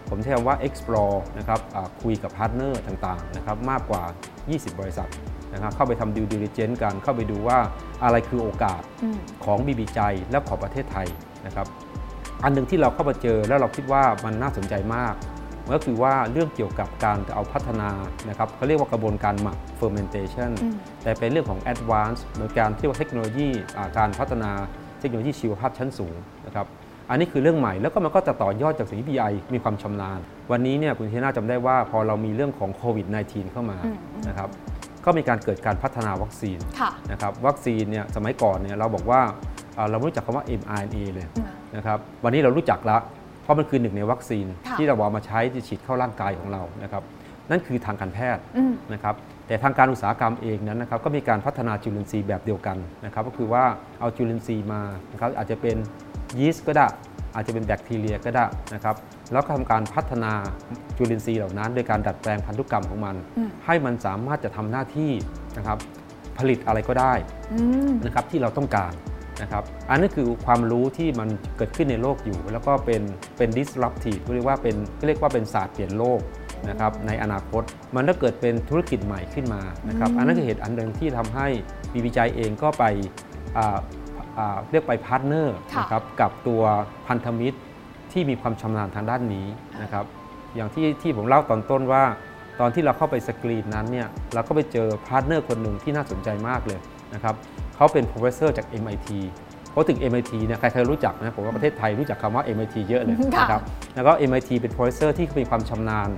[0.09, 4.03] ผมใช้คำว่า explore นะครับอ่าคุยกับ partner ต่างๆนะครับมากกว่า
[4.41, 5.09] 20 บริษัท
[5.53, 7.57] นะครับเข้าไปทำ due diligence กัน เข้าไปดูว่า
[8.03, 11.07] อะไรคือโอกาสอืมของ BBGI และของประเทศไทย
[11.45, 11.67] นะครับ
[12.43, 15.13] อันหนึ่งที่เราเข้ามาเจอแล้วเราคิดว่ามันน่าสนใจมาก
[15.73, 17.89] ก็คือว่าเรื่องเกี่ยวกับการเอาพัฒนา
[18.29, 24.51] นะครับเขาเรียกว่ากระบวนการหมัก fermentation อืมแต่เป็นเรื่องของ advance โดยการที่ว่าเทคโนโลยีอ่าการพัฒนา
[24.99, 26.65] เทคโนโลยีชีวภาพชั้นสูงนะครับ
[27.09, 30.19] อันนี้คือเรื่องใหม่แล้วก็มันก็จะต่อยอดจากสิ่งที่ BI มีความชำนาญ
[30.51, 33.97] วันนี้เนี่ยคุณเทน่าจำได้ว่าพอเรามีเรื่องของโควิด -19 เข้ามาอืม
[34.27, 34.49] นะครับ
[35.05, 39.21] ก็มีการเกิดการพัฒนาวัคซีนค่ะนะครับวัคซีนเนี่ยสมัยก่อนเนี่ยเราบอกว่า
[39.79, 42.97] เอ่อเราไม่รู้จักคำว่า mRNA เลยอืมนะครับวันนี้เรารู้จักละ
[43.43, 47.03] เพราะมันคือหนึ่งในวัคซีนค่ะที่เราเอามาใช้จะฉีดเข้าร่างกายของเรานะครับ
[47.49, 49.15] นั่นคือทางการแพทย์อืมนะครับ
[49.47, 53.63] แต่ทางการอุตสาหกรรมเองนั้นนะครับก็มีการพัฒนาจุลินทรีย์แบบเดียวกันนะครับก็คือว่า
[53.99, 55.75] เอาจุลินทรีย์มานะครับอาจจะเป็น
[56.39, 56.87] ยีสต์ก็ได้
[57.35, 58.95] อาจจะเป็นแบคทีเรียก็ได้นะครับ
[59.31, 60.33] แล้วก็ทำการพัฒนา
[60.97, 65.11] จุลินทรีย์เหล่านั้นโดยการดัดแปลงพันธุกรรมของมันอืมให้มันสามารถจะทำหน้าที่
[65.57, 65.77] นะครับ
[66.37, 67.13] ผลิตอะไรก็ได้
[67.53, 68.93] อืมนะครับที่เราต้องการ
[69.41, 73.01] นะครับอันนั้นคือความรู้ที่มันเกิดขึ้นในโลกอยู่ แล้วก็เป็น
[73.37, 74.75] เป็น disruptive เรียกว่าเป็น
[75.07, 76.19] เรียกว่าเป็นศาสตร์เปลี่ยนโลก
[76.69, 77.63] นะครับในอนาคต
[77.95, 81.47] มันถ้าเกิดเป็นธุรกิจใหม่ขึ้นมานะครับอืมอันนั้นคือเหตุอันหนึ่งที่ทำให้
[81.93, 82.83] BBGI เองก็ไป
[83.57, 83.77] อ่า
[84.37, 86.61] อ่าเรียกไป partner ค่ะนะครับกับตัว
[87.07, 87.57] พันธมิตร
[88.11, 89.47] ที่มีความชำนาญทางด้านนี้
[89.81, 90.05] นะครับ
[90.55, 92.03] อย่างที่ที่ผมเล่าตอนต้นว่า
[92.59, 96.79] ตอนที่เราเข้าไปสกรีนนั้นเนี่ยเราก็ไปเจอ partner คนหนึ่งที่น่าสนใจมากเลย
[97.13, 97.35] นะครับ
[97.79, 99.09] เขาเป็น professor จาก MIT
[99.71, 103.63] เพราะถึง MIT เนี่ยใครๆรู้จักนะผมว่าประเทศไทยรู้จักคำว่า MIT เยอะเลยค่ะนะครับ
[103.95, 106.09] แล้วก็ MIT เป็น professor ที่มีความชำนาญ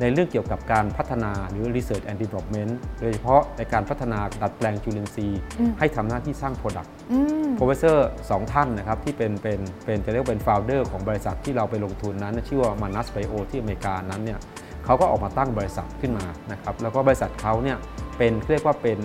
[0.00, 14.38] ในเรื่องเกี่ยวกับการพัฒนาหรือ research and development โดยเฉพาะในการพัฒนาดัดแปลงจุลินทรีย์อืมให้ทำหน้าที่สร้าง Product อืม professor สองท่านนะครับที่เป็นเป็นเป็นจะเรียกว่าเป็น founder ของบริษัทที่เราไปลงทุนนั้น ชื่อว่า Manas Bio ที่อเมริกานั้นเนี่ย
[14.84, 17.78] เขาก็ออกมาตั้งบริษัทขึ้นมานะครับแล้วก็บริษัทเขาเนี่ย
[18.18, 18.98] เป็นเรียกว่าเป็น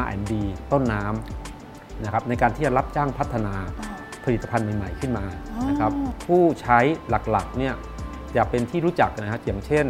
[0.00, 0.32] R&D
[0.72, 1.55] ต้นน้ำ
[2.04, 3.54] นะครับในการที่จะรับจ้างพัฒนา
[4.24, 5.92] ผลิตภัณฑ์ใหม่ ๆ ขึ้นมาอ๋อนะครับ
[6.26, 6.78] ผู้ใช้
[7.10, 7.74] หลักๆเนี่ย
[8.36, 9.86] จะเป็นที่รู้จักนะครับอย่างเช่น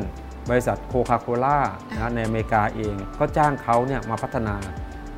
[0.50, 1.58] บริษัทโคคาโคล่า
[1.94, 4.56] นะในอเมริกาเองก็จ้างเขาเนี่ยมาพัฒนา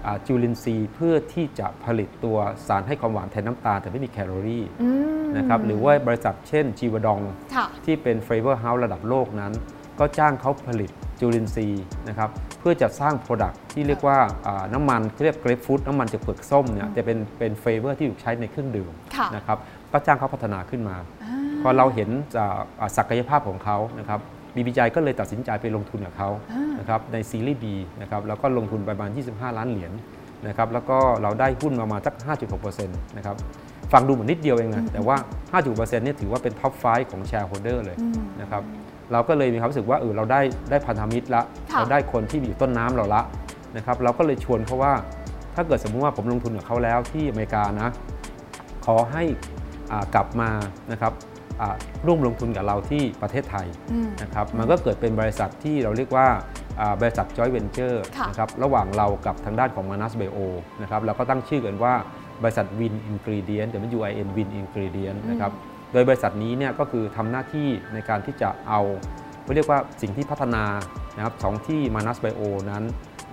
[0.06, 4.88] อ่าจุลินทรีย์เพื่อที่จะผลิตตัวสารให้ความหวานแทนน้ำตาลแต่ไม่มีแคลอรี่อื
[5.20, 7.20] มนะครับหรือว่าบริษัทเช่น Givaudan
[7.54, 9.52] ค่ะที่เป็น flavor house ระดับโลกนั้น
[10.00, 12.30] ก็จ้างเขาผลิตจุลินทรีย์นะครับ
[12.60, 19.58] เพื่อจะสร้าง Product ที่เรียกว่าอ่าน้ำมันเขาเรียกเกรฟฟูดน้ำมันจากเปลือกส้มเนี่ยจะเป็นเป็น flavor ที่ถูกใช้ในเครื่องดื่มค่ะนะครับ
[19.92, 24.20] ก็จ้างเขาพัฒนาขึ้นมาอ่าพอเราเห็นจากอ่าศักยภาพของเขานะครับ
[24.54, 27.64] BBGI ก็เลยตัดสินใจไปลงทุนกับเขาอ่านะครับในซีรีส์ B
[28.00, 29.92] นะครับแล้วก็ลงทุนไปประมาณ 25 ล้านเหรียญ
[30.46, 32.14] นะครับแล้วก็เราได้หุ้นประมาณสัก
[32.46, 33.36] 5.6%นะครับ
[33.92, 35.16] ฟังดูเหมือนนิดเดียวเองนะแต่ว่า
[35.60, 38.62] 5.6%เนี่ยถือว่าเป็น top five ของ shareholder เลยอืมนะครับ
[39.12, 40.40] เราก็เลยมีความรู้สึกว่าเออเราได้
[40.70, 41.42] ได้พันธมิตรละ
[41.72, 43.22] ค่ะเราได้คนที่อยู่ต้นน้ำเราละ
[43.76, 44.92] นะครับ เราก็เลยชวนเขาว่า
[45.54, 47.88] ถ้าเกิดสมมุติว่าผมลงทุนกับเขาแล้วที่อเมริกานะ
[48.86, 49.24] ขอให้
[49.92, 50.50] อ่ากลับมา
[50.92, 51.12] นะครับ
[51.60, 51.74] อ่า
[52.06, 56.26] ร่วมลงทุนกับเราที่ประเทศไทยอืมนะครับมันก็เกิดเป็นบริษัทที่เราเรียกว่า
[56.80, 60.38] อ่าบริษัท Joint Venture ค่ะนะครับระหว่างเรากับทางด้านของ Manas Bio
[60.82, 61.94] นะครับเราก็ตั้งชื่อกันว่า
[62.42, 65.52] บริษัท Win Ingredient หรือ WIN Win Ingredient นะครับ
[65.92, 68.80] โดยบริษัทนี้เนี่ยก็คือทำหน้าที่ในการที่จะเอา
[69.42, 70.64] เขาเรียกว่าสิ่งที่พัฒนา
[71.16, 72.84] นะครับของที่ Manas Bio นั้น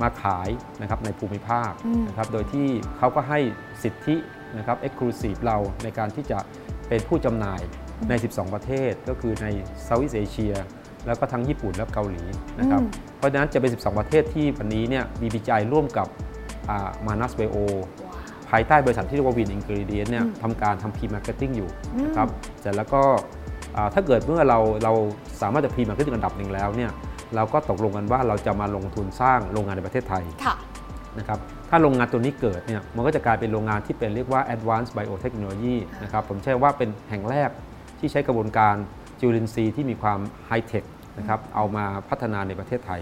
[0.02, 0.50] มาขาย
[0.82, 3.40] นะครับในภูมิภาคอืมนะครับโดยที่เขาก็ให้
[3.84, 4.16] สิทธิ
[4.58, 6.40] นะครับ Exclusive เราในการที่จะ
[6.88, 7.62] เป็นผู้จำหน่าย
[8.10, 9.48] ใน 12 ประเทศก็คือใน
[9.88, 10.54] Southeast Asia
[11.06, 12.24] แล้วก็ทั้งญี่ปุ่นและเกาหลี
[12.60, 16.08] นะครับอืมเพราะฉะนั้นจะเป็น 12 ประเทศที่วันนี้เนี่ย BBGI ร่วมกับ
[17.06, 17.58] Manas Bio
[18.04, 18.05] ว้าว
[18.50, 22.28] ภายใต้บริษัทที่เรียกว่า Win Ingredient เนี่ยอืมทำการทำ pre-marketing อยู่อืมนะครับ
[22.62, 23.02] เสร็จแล้วก็
[23.76, 24.94] อ่าถ้าเกิดเมื่อเราเรา
[25.42, 26.92] สามารถจะ pre-marketing อันดับหนึ่งแล้วเนี่ย
[27.36, 30.56] เราก็ตกลงกันว่าเราจะมาลงทุนสร้างโรงงานในประเทศไทยค่ะ
[31.20, 37.50] นะครับถ้าโรงงานตัวนี้เกิดเนี่ยมันก็จะกลายเป็นโรงงานที่เป็นเรียกว่า advanced biotechnology นะครับผมใช้ว่าเป็นแห่งแรก
[38.00, 38.76] ที่ใช้กระบวนการ
[39.20, 40.84] จุลินทรีย์ที่มีความไฮเทค
[41.18, 43.02] นะครับเอามาพัฒนาในประเทศไทย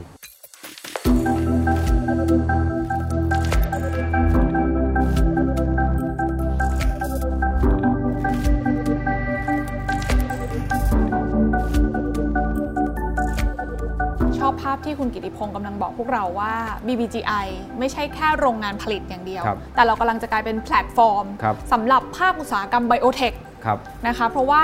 [14.86, 16.54] ที่คุณกิติพงศ์กำลังบอกพวกเราว่า
[16.88, 17.48] BBGI
[17.80, 23.34] ไม่ใช่แค่โรงงานผลิตอย่างเดียวครับแต่เรากำลังจะกลายเป็นแพลตฟอร์มครับสำหรับภาคอุตสาหกรรม biotech
[23.66, 24.64] ครับนะคะเพราะว่า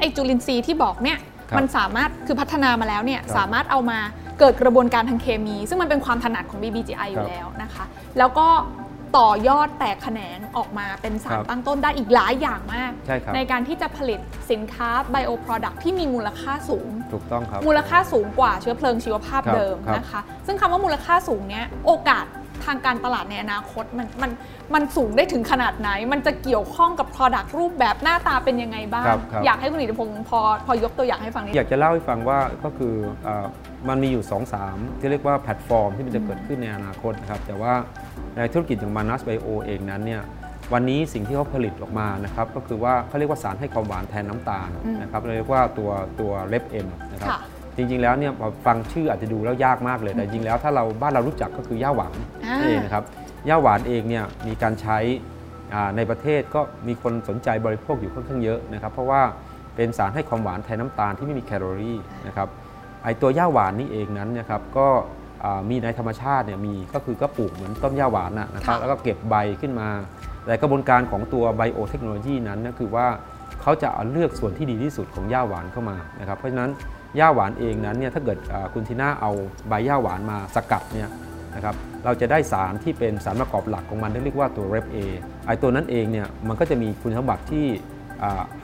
[0.00, 1.18] ไอจุลินทรีย์ที่บอกเนี่ย
[1.50, 3.98] ครับมันสามารถคือพัฒนามาแล้วเนี่ยครับสามารถเอามา
[4.38, 7.84] เกิดกระบวนการทางเคมี ซึ่งมันเป็นความถนัดของ BBGI อครัยู่บแล้วนะคะ
[8.18, 8.46] แล้วก็
[9.18, 22.24] ต่อยอดแตกแขนงออกมาเป็นสารครับตั้งต้นได้อีกหลายอย่างมาก ใช่ครับ ในการที่จะผลิตสินค้า bioproduct ที่มีมูลค่าสูง ถูกต้องครับ มูลค่าสูงกว่าเชื้อเพลิงชีวภาพครับเดิมครับ นะคะ ซึ่งคำว่ามูลค่าสูงเนี้ยโอกาส
[22.64, 24.30] ทางการตลาดในอนาคตมันมัน
[24.74, 33.46] มันสูงได้ถึงขนาดไหน มันจะเกี่ยวข้องกับ Product รูปแบบหน้าตาเป็นยังไงบ้าง ครับครับ อยากให้คุณอิทธิพงศ์พอพอยกตัวอย่างให้ฟังนิด อยากจะเล่าให้ฟังว่าก็คือเออ
[33.88, 37.72] มันมีอยู่ 2 3 ที่เรียกว่าแพลตฟอร์มที่มันจะเกิดขึ้นในอนาคตนะครับ แต่ว่า
[38.36, 40.22] ในธุรกิจอย่างมานัสไบโอเองนั้นเนี่ย
[40.72, 47.38] วันนี้สิ่งที่เขาผลิตออกมานะครับก็คือว่าเขาเรียกว่าสารให้ความหวานแทนน้ำตาลอืมนะครับเราเรียกว่าตัวตัวเลปเอ็มนะครับค่ะ
[47.76, 53.04] จริง ๆ แล้วเนี่ยพอฟังชื่ออาจจะดูแล้วยากมากเลย แต่จริงๆแล้วถ้าเราบ้านเรารู้จักก็คือย่าหวานอ่านั่นเองนะครับ
[53.48, 54.98] ย่าหวานเองเนี่ยมีการใช้
[55.74, 59.22] อ่าในประเทศก็มีคนสนใจบริโภคอยู่ค่อนข้างเยอะนะครับ เพราะว่า
[59.76, 62.48] เป็นสารให้ความหวานแทนน้ำตาลที่ไม่มีแคลอรี่นะครับ
[63.04, 64.88] ไอตัวย่าหวานนี่เองนั้นนะครับก็
[65.44, 69.88] อ่ามีในธรรมชาติเนี่ยมีก็คือก็ปลูกเหมือนต้นย่าหวานนะนะครับค่ะแล้วก็เก็บใบขึ้นมา
[70.46, 73.06] แต่กระบวนการของตัวไบโอเทคโนโลยีนั้นก็คือว่า
[73.62, 76.70] เขาจะเอาเลือกส่วนที่ดีที่สุดของย่าหวานเข้ามานะครับเพราะฉะนั้น
[77.18, 79.30] ย่าหวานเองนั้นเนี่ยถ้าเกิดอ่าคุณทีน่าเอา
[79.68, 81.08] ใบย่าหวานมาสกัดเนี่ย
[81.54, 84.96] นะครับเราจะได้สารที่เป็นสารประกอบหลักของมันที่เรียกว่าตัว REP A
[85.46, 87.97] ไอตัวนั้นเองเนี่ยมันก็จะมีคุณสมบัติที่อ่า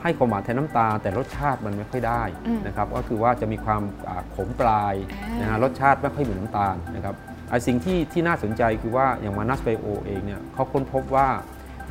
[0.01, 7.15] ให้ความหวานแทนน้ำตาลแต่รสชาติมันไม่ค่อยได้อืมนะครับก็คือว่าจะมีความอ่าขมปลายอ่านนะฮะรสชาติไม่ค่อยเหมือนน้ำตาลนะครับ
[7.49, 11.27] ไอสิ่งที่ที่น่าสนใจคือว่าอย่างมานัสไบโอเองเนี่ยเขาค้นพบว่า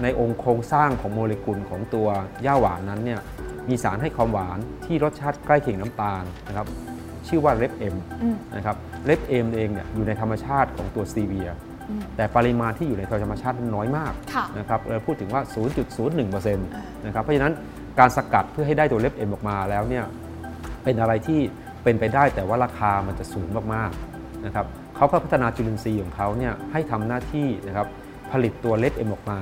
[0.02, 2.08] ในองค์โครงสร้างของโมเลกุลของตัว
[2.46, 3.20] ย่าหวานนั้นเนี่ย
[3.68, 6.66] มีสารให้ความหวานที่รสชาติใกล้เคียงน้ำตาลนะครับ
[7.28, 11.73] ชื่อว่า REP M อืมนะครับเลปเอมเองเนี่ยอยู่ในธรรมชาติของตัวซีเวียอืม
[12.16, 15.42] แต่ปริมาณที่อยู่ในธรรมชาตินั้นน้อยมากค่ะนะครับเราพูดถึงว่า
[15.98, 17.52] 0.01%นะครับเพราะฉะนั้น
[17.98, 20.04] การสกัดเพื่อให้ได้ตัวเลปเอมออกมาแล้วเนี่ย
[20.84, 21.40] เป็นอะไรที่
[21.84, 24.66] เป็นไปได้แต่ว่าราคามันจะสูงมากๆนะครับ
[24.96, 27.86] เขาก็พัฒนาจุลินทรีย์ของเขาเนี่ยให้ทำหน้าที่นะครับ
[28.32, 29.38] ผลิตตัว Reb M ออกมา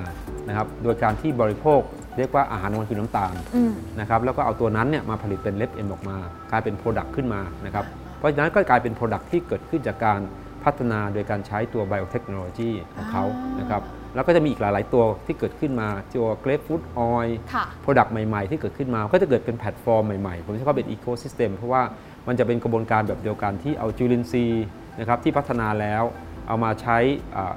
[0.47, 1.81] นะครับโดยการที่บริโภค
[2.17, 6.17] เรียกว่าอาหารมันคือน้ำตาลอืมนะครับแล้วก็เอาตัวนั้นเนี่ยมาผลิตเป็น Reb M ออกมา
[6.51, 7.85] กลายเป็น product ขึ้นมานะครับ
[8.17, 10.19] เพราะฉะนั้นก็กลายเป็น product ที่เกิดขึ้นจากการ
[10.65, 13.81] พัฒนาโดยการใช้ตัว biotechnology ของเขาอ่านะครับ
[14.15, 21.81] แล้วก็จะมีอีกหลาย ๆ ตัวที่เกิดขึ้นมาตัว grapefruit oil ค่ะ product ใหม่ ๆ ที่เกิดขึ้นมา ก็จะเกิดเป็นแพลตฟอร์มใหม่ ๆ ผมใช้คำว่าเป็นอีโค y ิสเต็มเพราะว่า
[22.27, 24.65] มันจะเป็นกระบวนการแบบเดียวกันที่เอาจุลินทรีย์
[24.99, 26.03] นะครับที่พัฒนาแล้ว
[26.47, 26.97] เอามาใช้
[27.35, 27.53] อ่า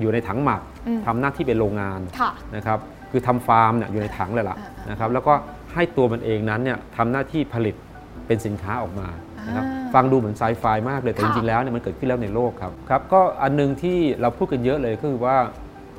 [0.00, 2.78] อยู่ในถังหมักอืมทำหน้าที่เป็นโรงงานค่ะนะครับ
[3.10, 5.34] คือทำฟาร์มเนี่ยอยู่ในถังเลยล่ะอ่าๆนะครับแล้วก็
[5.74, 7.74] ให้ตัวมันเองนั้นเนี่ยทำหน้าที่ผลิต
[8.26, 9.08] เป็นสินค้าออกมา
[9.46, 15.36] นะครับอ่าฟังดูเหมือนไซไฟมากเลยแต่จค่ะริงๆแล้วเนี่ยมันเกิดขึ้นแล้วในโลกครับครับก็อันหนึงที่เราพูดกันเยอะเลยก็คือว่า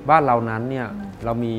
[0.09, 0.87] บ้านเรานั้นเนี่ย
[1.25, 1.55] เรามี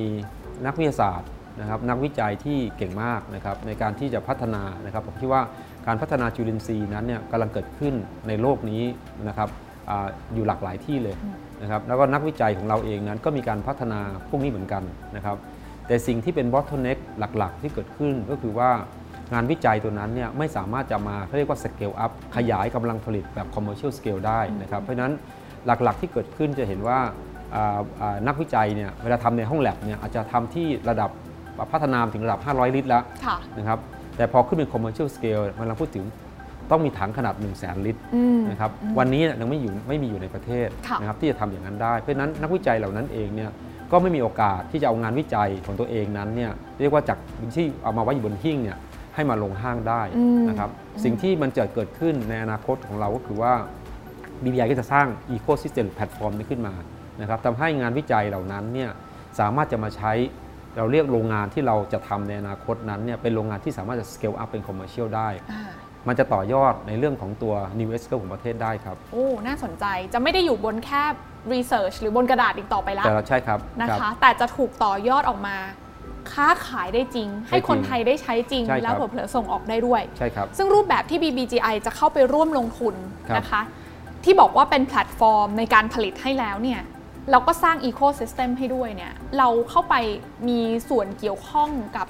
[0.66, 1.29] นักวิทยาศาสตร์
[1.61, 5.42] นะครับนักวิจัยที่เก่งมากนะครับในการที่จะพัฒนานะครับผมคิดว่า
[5.87, 7.94] การพัฒนาจุลินทรีย์นั้นเนี่ยกำลังเกิดขึ้น
[8.29, 8.83] ในโลกนี้
[9.29, 9.48] นะครับ
[9.90, 11.16] อาอยู่หลากหลายที่เลย
[11.62, 14.83] นะครับแล้วก็นักวิจัยของเราเองนั้นก็มีการพัฒนาพวกนี้เหมือนกัน
[15.16, 15.37] นะครับ
[15.87, 18.70] แต่สิ่งที่เป็น bottleneck หลักๆ ที่เกิดขึ้นก็คือว่า
[19.33, 25.12] งานวิจัยตัวนั้นเนี่ยไม่สามารถจะมาเขาเรียกว่า scale up ขยายกำลังผลิตแบบ commercial scale ได้นะครับ เพราะฉะนั้น
[25.67, 26.99] หลักๆที่เกิดขึ้นจะเห็นว่า
[27.55, 31.11] อ่าอ่านักวิจัยเนี่ยเวลาทำในห้องแลบเนี่ยอาจจะทำที่ระดับ
[31.73, 33.79] พัฒนาถึงระดับ 500 ลิตรแล้วค่ะนะครับ
[34.17, 36.05] แต่พอขึ้นเป็น commercial scale มันเราพูดถึง
[36.71, 43.51] ต้องมีถังขนาด 1 0 0 0 0แสนลิตรอืมนะครับวันนี้เนี่ยยังไม่อยู่ไม่มีอยู่ในประเทศค่ะนะครับที่จะทำอย่างนั้นได้ เพราะฉะนั้นนักวิจัยเหล่านั้นเองเนี่ย
[43.93, 47.19] ก็ไม่มีโอกาสที่จะเอางานวิจัยของตัวเองนั้นเนี่ยเรียกว่าจาก
[47.57, 48.77] ที่เอามาไว้อยู่บนหิ้งเนี่ย
[49.18, 50.70] ให้มาลงห้างได้อืมนะครับ
[51.04, 53.52] สิ่งที่มันจะเกิดขึ้นในอนาคตของเราก็คือว่า
[54.42, 56.74] BBI ก็จะสร้าง Ecosystem แพลตฟอร์มนี้ขึ้นมา
[57.20, 58.90] นะครับทำให้งานวิจัยเหล่านั้นเนี่ย
[59.38, 60.12] สามารถจะมาใช้
[60.76, 65.62] เราเรียกโรงงานที่เราจะทำในอนาคตนั้นเนี่ยเป็นโรงงานที่สามารถจะ scale up เป็น commercial ได้อ่า
[66.09, 71.02] มันจะต่อยอดในเรื่องของตัว New S ของประเทศได้ครับ โอ้ น่าสนใจจะไม่ได้อยู่บนแค่
[71.52, 75.57] research หรือบนกระดาษอีกต่อไปแล้วแต่เราใช่ครับนะรับคะ แต่จะถูกต่อยอดออกมา
[76.33, 82.95] ค้าขายได้จริง ให้คนได้จริงไทยได้ใช้จริงใช่ครับแล้วเผลอๆส่งออกได้ด้วยใช่ครับซึ่งรูปแบบที่ BBGI จะเข้าไปร่วมลงทุน
[83.29, 83.62] ครับนะคะ
[84.25, 86.81] ที่บอกว่าเป็นแพลตฟอร์มในการผลิตให้แล้วเนี่ย
[87.31, 89.95] เราก็สร้าง Ecosystem ให้ด้วยเนี่ยเราเข้าไป
[90.49, 92.07] มีส่วนเกี่ยวข้องกับ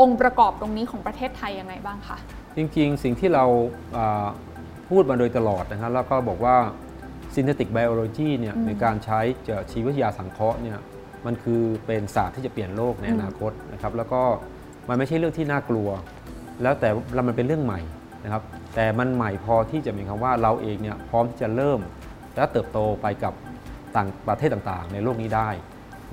[0.00, 2.18] องค์ประกอบตรงนี้ของประเทศไทยยังไงบ้างคะ
[2.56, 3.44] จริงๆ สิ่งที่เรา
[3.96, 4.26] อ่า
[4.88, 6.56] พูดมาโดยตลอดนะครับแล้วก็บอกว่า
[7.34, 10.78] synthetic biology เนี่ยในการใช้เจอชีววิทยาสังเคราะห์เนี่ย
[11.26, 14.22] มันคือเป็นศาสตร์ที่จะเปลี่ยนโลกในอนาคตนะครับแล้วก็
[14.88, 15.88] มันไม่ใช่เรื่องที่น่ากลัว
[16.62, 17.80] แล้วแต่แล้วมันเป็นเรื่องใหม่
[18.24, 18.42] นะครับ
[18.74, 21.80] แต่มันใหม่พอที่จะมีคำว่าเราเองเนี่ยพร้อมที่จะเริ่ม
[22.34, 23.32] และเติบโตไปกับ
[23.96, 25.48] ต่างประเทศต่างๆ ในโลกนี้ได้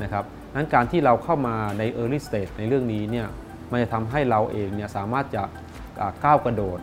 [0.04, 0.24] นะครับ
[0.56, 3.28] นั้นการที่เราเข้ามาใน early stage ในเรื่องนี้เนี่ย
[3.72, 5.43] มันจะทำให้เราเองเนี่ยสามารถจะ
[6.24, 6.80] ก้าวกระโดด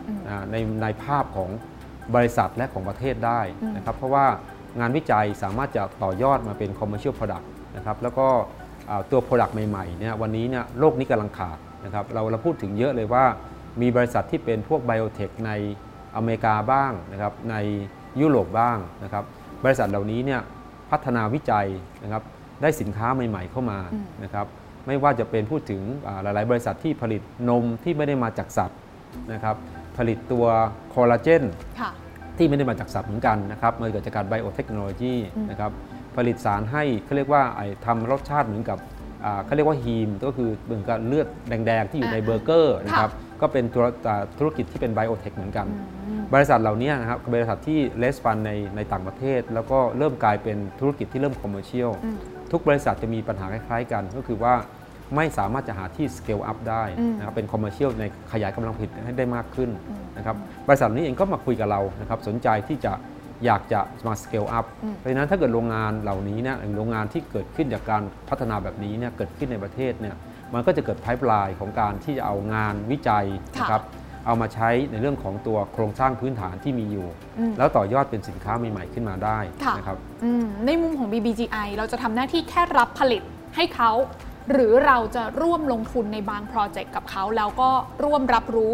[0.51, 1.49] ในในภาพของ
[2.15, 3.41] บริษัทและของประเทศได้
[3.75, 4.25] นะครับเพราะว่า
[4.79, 7.45] งานวิจัยสามารถจะต่อยอดมาเป็น commercial product
[7.77, 8.27] นะครับแล้วก็
[8.89, 13.25] อ่าตัว product ใหม่ๆเนี่ยวันนี้เนี่ยโลกนี้กำลังขาดนะครับเราเราพูดถึงเยอะเลยว่า
[13.81, 15.51] มีบริษัทที่เป็นพวกไบโอเทคใน
[16.15, 17.55] อเมริกาบ้างนะครับใน
[18.21, 19.23] ยุโรปบ้างนะครับ
[19.63, 20.41] บริษัทเหล่านี้เนี่ย
[20.91, 21.67] พัฒนาวิจัย
[22.03, 22.23] นะครับ
[22.61, 23.79] ได้สินค้าใหม่ ๆ เข้ามา
[24.23, 24.47] นะครับ
[24.87, 28.79] ไม่ว่าจะเป็นพูดถึงอ่าหลาย ๆ บริษัทที่ผลิตนมที่ไม่ได้มาจากสัตว์
[29.33, 29.55] นะครับ
[29.97, 30.45] ผลิตตัว
[30.93, 31.43] คอลลาเจน
[31.81, 31.91] ค่ะ
[32.37, 35.15] ที่ไม่ได้มาจากสัตว์เหมือนกันนะครับมันเกิดจากการไบโอเทคโนโลยี
[35.49, 35.71] นะครับ
[36.17, 38.77] ผลิตสารให้เขาเรียกว่าไอ้ทำรสชาติเหมือนกับ
[39.25, 45.67] อ่าเขาเรียกว่า heme ก็คือเหมือนกับเลือดแดง ๆ ที่อยู่ในอ่าเบอร์เกอร์นะครับก็เป็นธุรอ่าธุรกิจที่เป็น biotech เหมือนกัน
[46.33, 51.91] บริษัทเหล่านี้นะครับบริษัทที่ raise fund ในในต่างประเทศ แล้วก็เริ่มกลายเป็นธุรกิจที่เริ่ม commercial
[52.51, 54.55] ทุกบริษัทจะมีปัญหาคล้าย ๆ กัน ก็คือว่า
[55.15, 56.83] ไม่สามารถจะหาที่ scale up ได้
[57.17, 59.69] นะครับเป็น commercial ในขยายกำลังผลิตให้ได้มากขึ้น
[60.17, 60.35] นะครับ
[60.67, 62.93] บริษัทนี้เองก็มาคุยกับเรานะครับสนใจที่จะ
[63.45, 64.65] อยากจะมา scale up
[64.97, 70.15] เพราะฉะนั้นถ้าเกิดโรงงานเหล่านี้เนี่ยโรงงานที่เกิดขึ้นจากการพัฒนาแบบนี้เนี่ยเกิดขึ้นในประเทศเนี่ย
[70.53, 73.25] มันก็จะเกิด pipeline ของการที่จะเอางานวิจัย
[73.57, 73.83] นะครับ
[74.25, 77.07] เอามาใช้ในเรื่องของตัวโครงสร้างพื้นฐานที่มีอยู่
[77.57, 83.21] แล้วต่อยอดเป็นสินค้าใหม่ๆขึ้นมาได้ค่ะนะครับอืมในมุมของ BBGI เราจะทำหน้าที่แค่รับผลิต
[83.55, 83.91] ให้เขา
[84.51, 87.69] หรือเราจะร่วมลงทุนในบางโปรเจกต์กับเขาแล้วก็
[88.03, 88.73] ร่วมรับรู้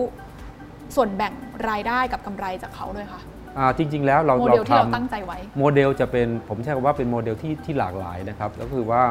[0.95, 1.33] ส่วนแบ่ง
[1.69, 3.32] รายได้กับกำไรจากเขาด้วยค่ะอ่า
[3.77, 9.03] จริง ๆ แล้วเราโมเดลเราที่เราทำตั้งใจไว้ โมเดลจะเป็นผมใช้คำว่าเป็นโมเดลที่ที่หลากหลายนะครับ ก็คือว่า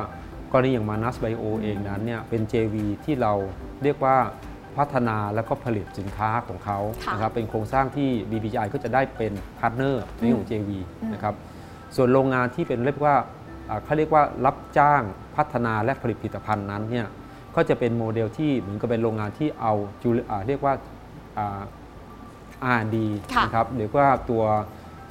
[0.52, 2.74] กรณีอย่าง Manas Bio เองนั้นเนี่ยเป็น JV
[3.05, 3.33] ที่เรา
[3.83, 4.16] เรียกว่า
[4.76, 10.70] พัฒนาแล้วก็ผลิตสินค้าของเขาค่ะนะครับเป็นโครงสร้างที่ BBGI ก็จะได้เป็น partner ในเรื่องของ JV
[11.12, 11.35] นะครับ
[11.96, 13.14] ส่วนโรงงานที่เป็นเรียกว่า
[13.68, 15.02] อ่าเขาเรียกว่ารับจ้าง
[15.37, 17.07] พัฒนาและผลิตผลิตภัณฑ์นั้นเนี่ย
[17.57, 20.74] ก็จะเป็นโมเดลที่เหมือนกับเป็นโรงงานที่เอาจุลอ่าเรียกว่า
[21.38, 21.61] อ่า
[22.77, 22.96] R&D
[23.35, 24.42] ค่ะนะครับหรือว่าตัว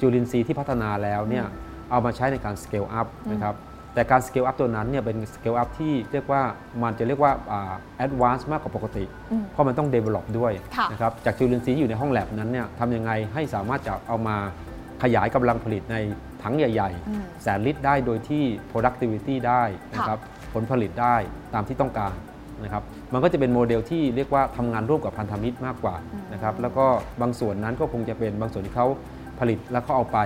[0.00, 1.46] จุลินทรีย์ที่พัฒนาแล้วเนี่ย
[1.90, 3.54] เอามาใช้ในการ scale up นะครับ
[3.94, 6.42] แต่การ scale up ตัวนั้นเนี่ยเป็น scale up ที่เรียกว่า
[6.82, 7.72] มันจะเรียกว่าอ่า
[8.06, 14.36] advance มากกว่าปกติอืมเพราะมันต้อง develop ด้วยค่ะนะครับจากจุลินทรีย์ที่อยู่ในห้องแลบนั้นเนี่ยทำยังไงให้สามารถจะเอามา
[15.02, 15.96] ขยายกำลังผลิตใน
[16.42, 19.62] ถังใหญ่อืมๆแสนลิตรได้โดยที่ productivity ได้
[19.94, 20.18] นะครับ
[20.54, 21.16] ผลผลิตได้
[21.54, 22.12] ตามที่ต้องการ
[22.62, 25.96] นะครับมันก็จะเป็นโมเดลที่เรียกว่าทำงานร่วมกับพันธมิตรมากกว่า
[26.32, 26.86] นะครับแล้วก็
[27.22, 28.86] บางส่วนนั้นก็คงจะเป็นบางส่วนที่เขา
[29.40, 30.20] ผลิตแล้วเขาเอาไป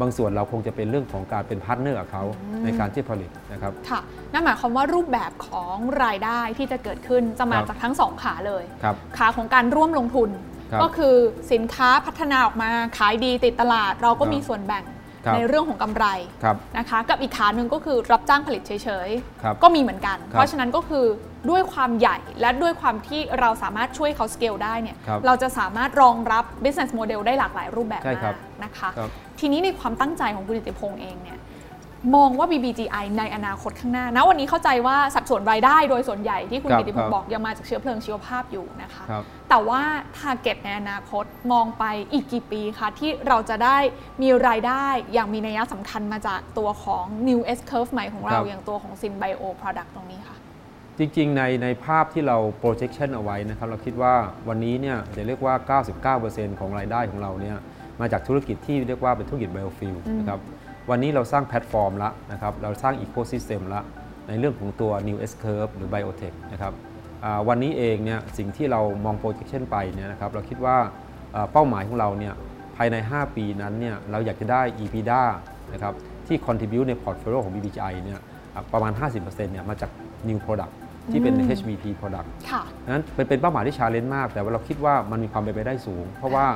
[0.00, 2.24] บางส่วนเราคงจะเป็นเรื่องของการเป็น partner กับเขา
[2.64, 4.00] ในการที่ผลิตนะครับค่ะ
[4.32, 10.30] นั่นหมายความว่ารูปแบบของรายได้ที่จะเกิดขึ้นจะมาครับจากทั้งสองขาเลยครับขาของการร่วมลงทุน
[10.72, 11.14] ครับก็คือ
[11.52, 14.84] สินค้าพัฒนาออกมาขายดีติดตลาด เราก็ครับมีส่วนแบ่ง
[15.24, 16.06] ครับในเรื่องของกำไร
[16.44, 18.72] ครับนะคะ กับอีกขาหนึ่งก็คือรับจ้างผลิตเฉ
[19.06, 19.08] ย
[19.42, 21.04] ครับๆก็มีเหมือนกันครับเพราะฉะนั้นก็คือ
[21.50, 31.38] ด้วยความใหญ่และด้วยความที่เราสามารถช่วยเขาสเกลได้เนี่ยครับเราจะสามารถรองรับ business model ได้หลากหลายรูปแบบใช่ครัมาบกนะคะครับทีนี้ในความตั้งใจของคุณอิทธิพงษ์เองเนี่ย
[32.16, 39.82] มองว่า BBGI ในอนาคตข้างหน้านะวันนี้เข้าใจว่าสัดส่วนรายได้โดยส่วนใหญ่ที่คุณครับกิติพงครัศ์บบอกยังมาจากเชื้อเพลิงชีวภาพอยู่นะคะครับแต่ว่า
[40.18, 43.76] t a r g e t ในอนาคตมองไปอีกกี่ปีคะที่เราจะได้
[44.22, 50.37] มีรายได้อย่างมีนัยสำคัญมาจากตัวของ New S Curve ใหม่ของเราครับอย่างตัวของ Sin Bio Product ตรงนี้ค่ะ
[50.98, 54.14] จริงๆ ในในภาพที่เรา projection เอาไว้นะครับ เราคิดว่า
[54.48, 55.54] วันนี้เนี่ยจะเรียกว่า
[56.18, 57.56] 99%ของรายได้ของเราเนี่ย
[58.00, 60.40] มาจากธุรกิจที่เรียกว่าเป็นธุรกิจ biofuel นะครับ
[60.90, 63.80] วันนี้เราสร้างแพลตฟอร์มละนะครับเราสร้าง ecosystem ละ
[64.28, 66.72] ในเรื่องของตัว new S curve หรือ biotech นะครับ
[67.24, 70.76] อ่าวันนี้เองเนี่ยสิ่งที่เรามอง projection ไปเนี่ยนะครับเราคิดว่า
[71.34, 72.34] อ่าเป้าหมายของเราเนี่ย
[72.76, 75.22] ภายใน 5 ปีนั้นเนี่ยเราอยากจะได้ EBITDA
[75.72, 75.94] นะครับ
[76.26, 78.20] ที่ contribute ใน portfolio ของ BBGI เนี่ย
[78.54, 79.90] อะประมาณ 50%เนี่ยมาจาก
[80.28, 80.72] new product
[81.12, 86.46] ที่เป็น HVP product ค่ะนั้นเป็นเป็นเป้าหมายที่ challenge มาก แต่ว่าเราคิดว่ามันมีความเป็นไปได้สูง เพราะว่า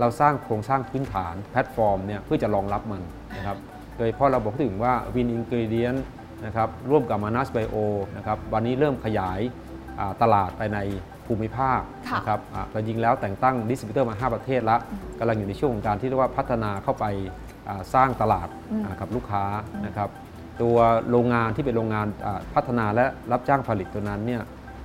[0.00, 3.02] เราสร้างโครงสร้างพื้นฐานแพลตฟอร์มเนี่ยเพื่อจะรองรับมัน
[3.36, 3.56] นะครับ
[3.96, 6.00] โดยเฉพาะเราบอกถึงว่า Win Ingredient
[6.46, 7.76] นะครับร่วมกับ Manus Bio
[8.16, 9.40] นะครับวันนี้เริ่มขยาย
[10.00, 10.78] อ่าตลาดไปใน
[11.26, 14.76] ภูมิภาคค่ะนะครับอ่าแต่จริงแล้วแต่งตั้ง distributor มา 5 ประเทศละ
[15.18, 17.04] กำลังอยู่ในช่วงของการที่เรียกว่าพัฒนาเข้าไป
[17.68, 18.48] อ่าสร้างตลาด
[18.84, 19.44] อ่ากับลูกค้า
[19.86, 20.08] นะครับ
[20.62, 20.76] ตัว
[21.10, 22.06] โรงงานที่เป็นโรงงาน
[22.54, 24.42] พัฒนาและรับจ้างผลิตตัวนั้นเนี่ย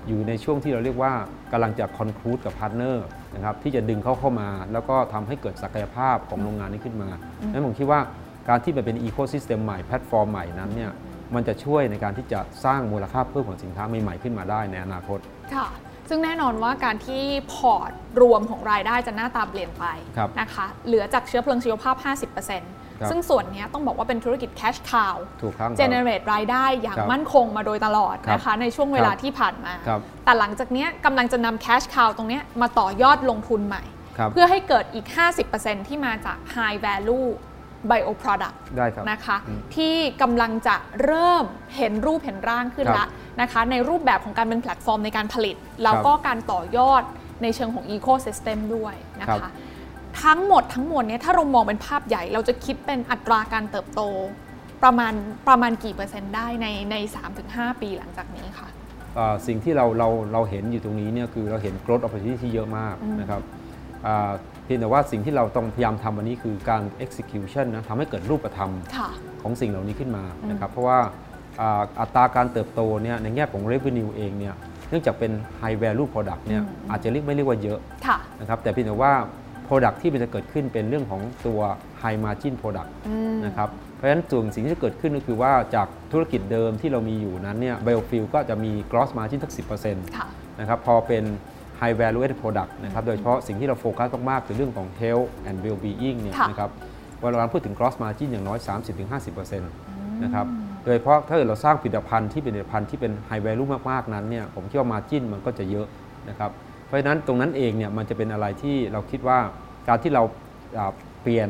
[0.08, 1.14] อยู่ในช่วงที่เราเรียกว่า
[1.52, 7.10] กำลังจะ conclude กับ partner นะครับที่จะดึงเขาเข้ามา แล้วก็ทำให้เกิดศักยภาพของโรงงานนี้ขึ้นมา
[7.40, 8.00] ดังนั้นผมคิดว่า
[8.50, 10.92] การที่มันเป็น ecosystem ใหม่แพลตฟอร์มใหม่นั้นเนี่ย
[11.36, 15.20] มันจะช่วยในการที่จะสร้างมูลค่าเพิ่มของสินค้าใหม่ๆขึ้นมาได้ในอนาคต
[15.54, 15.68] ค่ะ
[16.10, 17.92] ซึ่งแน่นอนว่าการที่พอร์ต
[18.22, 19.86] รวมของรายได้จะหน้าตาเปลี่ยนไป
[20.18, 33.84] ครับนะคะ เหลือจากเชื้อเพลิงชีวภาพครับ50%ซึ่งส่วนเนี้ยต้องบอกว่าเป็นธุรกิจ cash cow ถูกครับ generate รายได้อย่างครับมั่นคงมาโดยตลอดครับนะคะในช่วงเวลาครับที่ผ่านมาครับแต่หลังจากเนี้ยกำลังจะนำ cash cow ตรงเนี้ยมาต่อยอดลงทุนใหม่
[34.18, 35.06] ครับเพื่อให้เกิดอีก
[35.48, 37.28] 50%ที่มาจาก high value
[37.90, 41.44] bio product ได้ครับนะคะอืมที่กำลังจะเริ่ม
[41.76, 43.10] เห็นรูปเห็นร่างขึ้นครัละบ
[43.42, 47.04] นะคะในรูปแบบของการเป็นแพลตฟอร์มในการผลิต แล้วก็การต่อยอด
[47.44, 49.52] ในเชิงของ Ecosystem ด้วยนะครัคะบ
[50.24, 54.02] ทั้งหมดทั้งมวลเนี้ยถ้าเรามองเป็นภาพใหญ่ เราจะคิดเป็นอัตราการเติบโต
[54.84, 55.14] ประมาณ
[55.48, 56.96] ประมาณกี่เปอร์เซ็นต์ได้ในใน
[57.40, 58.70] 3-5 ปีหลังจากนี้ค่ะ
[59.18, 63.42] อ่าสิ่งที่เราเราเราเห็นอยู่ตรงนี้เนี่ยคือเราเห็น growth opportunity ที่เยอะมากนะครับ
[64.08, 64.32] อ่า
[64.68, 69.10] เพียงแต่ว่าสิ่งที่เราต้องพยายามทำวันนี้คือการ execution นะทำให้เกิดรูปธรรมค่ะ
[69.42, 71.00] ของสิ่งเหล่านี้ขึ้นมานะครับเพราะว่า
[71.62, 74.56] อ่าอัตราการเติบโตเนี่ยในแง่ของ revenue เองเนี่ย
[74.90, 79.14] เนื่องจากเป็น high value product เนี่ยอาจจะเรียกไม่เรียกว่าเยอะค่ะนะครับแต่เพียงแต่ว่า
[79.68, 81.60] Product ที่มันจะเกิดขึ้นเป็นเรื่องของตัว
[82.02, 89.52] High Margin Product อืมนะครับเพราะฉะนั้นส่วนสิ่งที่จะเกิดขึ้นก็คือว่าจากธุรกิจเดิมที่เรามีอยู่นั้นเนี่ย Biofuel ก็จะมี Gross Margin สัก
[89.84, 90.28] 10%ค่ะ
[90.60, 91.24] นะครับพอเป็น
[91.82, 96.72] High Value Added Product นะครับโดยเฉพาะสิ่งที่เราโฟกัสมากๆคือเรื่องของ Health and Well-being เนี่ยค่ะนะครับ
[97.20, 98.60] เวลาเราพูดถึง Gross Margin อย่างน้อย
[99.06, 100.46] 30-50%นะครับ
[100.84, 105.88] โดยเฉพาะถ้าเกิดเราสร้างผลิตภัณฑ์ที่เป็นผลิตภัณฑ์ที่เป็น High Value มากๆนั้นเนี่ยผมคิดว่า Margin มันก็จะเยอะ
[106.30, 106.52] นะครับ
[106.86, 109.40] เพราะฉะนั้นตรงนั้นเองเนี่ยมันจะเป็นอะไรที่เราคิดว่า
[109.88, 110.24] การที่เรา
[110.78, 111.50] อ่าเปลี่ยน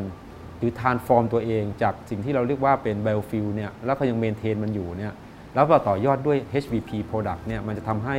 [0.58, 5.14] หรือ transform ตัวเองจากสิ่งที่เราเรียกว่าเป็น biofuel เนี่ยแล้วก็ยัง maintain มันอยู่เนี่ย
[5.54, 8.18] แล้วเราต่อยอดด้วย HVP product เนี่ยมันจะทำให้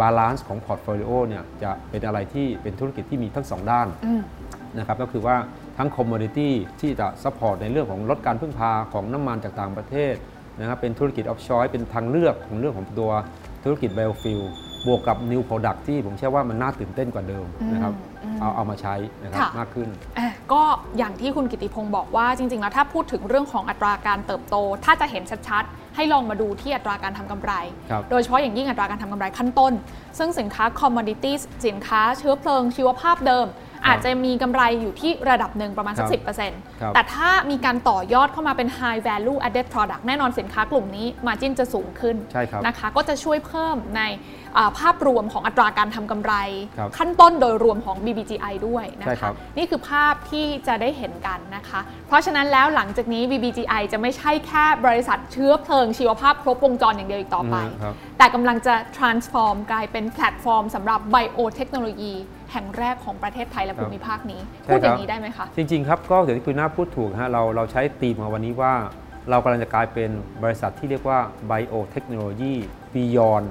[0.00, 4.22] balance ของ portfolio เนี่ยจะเป็นอะไรที่เป็นธุรกิจที่มีทั้งสองด้านอืม
[4.78, 5.36] นะครับก็คือว่า
[5.78, 10.14] ทั้ง commodity ที่จะ support ในเรื่องของลดการพึ่งพาของน้ำมันจากต่างประเทศ
[10.60, 13.10] นะครับเป็นธุรกิจ off shore เป็นทางเลือกของเรื่องของตัว
[13.64, 20.62] ธุรกิจ biofuel บ วกกับ new product ที่ผมเชื่อว่ามันน่าตื่นเต้นกว่าเดิมนะครับอืมเอาเอามาใช้นะครับค่ะมากขึ้นอะก็
[20.98, 27.52] อย่างที่คุณกิติพงศ์บอกว่าจริง ๆ แล้วถ้าพูดถึงเรื่องของอัตราการเติบโต ถ้าจะเห็นชัดๆ ให้ลองมาดูที่อัตราการทำกำไร
[27.90, 29.72] ครับโดยเฉพาะอย่างยิ่งอัตราการทำกำไรขั้นต้น
[30.18, 33.46] ซึ่งสินค้า commodities สินค้าเชื้อเพลิงชีวภาพเดิม
[33.86, 36.22] อาจจะมีกำไรอยู่ที่ระดับหนึ่งประมาณสักครับ
[36.80, 44.02] ครับ10%แต่ถ้ามีการต่อยอดเข้ามาเป็น high value added product แน่นอนสินค้ากลุ่มนี้ margin จะสูงขึ้นใช่ครับนะคะก็จะช่วยเพิ่มใน
[44.56, 46.34] อ่าภาพรวมของอัตราการทำกำไร
[46.78, 62.14] ครับขั้นต้นโดยรวมของ BBGI ด้วยนะใช่ครัคะบนี่คือภาพที่จะได้เห็นกันนะคะ เพราะฉะนั้นแล้วหลังจากนี้ BBGI จะไม่ใช่แค่บริษัทเชื้อเพลิงชีวภาพครบวงจรอย่างเดียวอีกต่อไปอืมครับแต่กำลังจะ transform กลายเป็นแพลตฟอร์มสำหรับ biotechnology
[62.52, 68.72] แห่งแรกของประเทศไทยและครับภูมิภาคนี้ใช่พูดอครับย่างนี้ได้ไหมคะจริงๆครับก็อย่างที่คุณน้าพูดถูกฮะเราเราใช้ธีมมาวันนี้ว่า
[69.30, 70.10] เรากำลังจะกลายเป็น
[70.42, 71.18] บริษัทที่เรียกว่า
[71.50, 72.54] biotechnology
[72.94, 73.46] beyond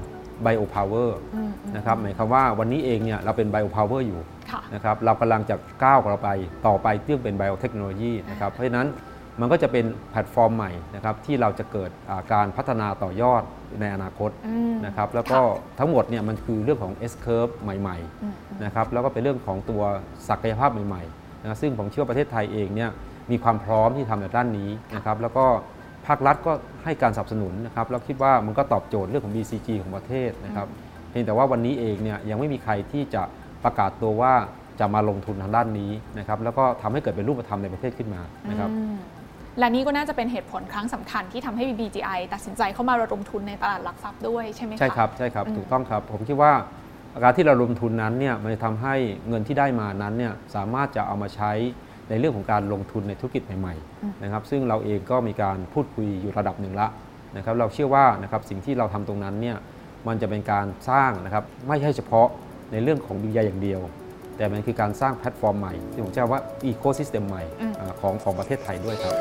[0.46, 4.20] biopower อืมนะครับหมายความว่าวันนี้เองเนี่ยเราเป็น biopower อยู่
[4.52, 6.30] ค่ะนะครับเรากำลังจะก้าวเราไป
[6.68, 8.88] ต่อไปเรื่องเป็น biotechnology นะครับเพราะฉะนั้น
[9.40, 13.44] มันก็จะเป็นแพลตฟอร์มใหม่นะครับที่เราจะเกิดอ่าการพัฒนาต่อยอด
[13.80, 19.82] ในอนาคตอืมนะครับแล้วก็ค่ะทั้งหมดเนี่ยมันคือเรื่องของ S curve ใหม่อืมๆนะครับแล้วก็เป็นเรื่องของตัว
[20.30, 22.90] ศักยภาพใหม่ๆนะซึ่งผมเชื่อว่าประเทศไทยเองเนี่ย
[23.32, 25.46] มีความพร้อมที่ทำในด้านนี้นะครับแล้วก็
[26.08, 26.52] ภาครัฐก็
[26.84, 30.68] ให้การสนับสนุนนะครับแล้วคิดว่ามันก็ตอบโจทย์เรื่องของ BCG ของประเทศนะครับ
[31.10, 33.24] เพียงแต่ว่าวันนี้เองเนี่ยยังไม่มีใครที่จะ
[33.64, 34.34] ประกาศตัวว่า
[34.80, 38.96] จะมาลงทุนทางด้านนี้นะครับแล้วก็ทำให้เกิดเป็นรูปธรรมในประเทศขึ้นมานะครับอืม
[39.60, 46.54] และนี่ก็น่าจะเป็นเหตุผลครั้งสำคัญที่ทำให้ BBGI ตัดสินใจเข้ามาระดมทุนในตลาดหลักทรัพย์ด้วยใช่ไหมคะใช่ครับใช่ครับอืมถูกต้องครับผมคิดว่า
[47.24, 48.96] การที่เราลงทุนนั้นเนี่ยมันจะทำให้
[49.28, 51.52] เงินที่ได้มานั้นเนี่ยสามารถจะเอามาใช้
[52.10, 56.88] ในเรื่องของการลงทุนในธุรกิจใหม่ๆนะครับซึ่งเราเองก็มีการพูดคุยอยู่ระดับหนึ่งละ
[57.38, 59.58] นะครับเราเชื่อว่านะครับสิ่งที่เราทำตรงนั้นเนี่ย
[60.08, 62.28] มันจะเป็นการสร้างนะครับไม่ใช่เฉพาะ
[62.72, 63.82] ในเรื่องของบิยาอย่างเดียว
[64.42, 69.14] แต่มันคือการสร้างแพลตฟอร์มใหม่ที่ผมจะว่า ecosystem ใหม่อืมอ่าของของประเทศไทยด้วยครับ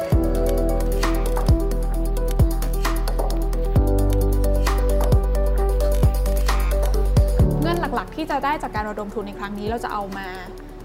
[7.60, 10.28] เงื่อนหลักๆ ที่จะได้จากการระดมทุนในครั้งนี้เราจะเอามา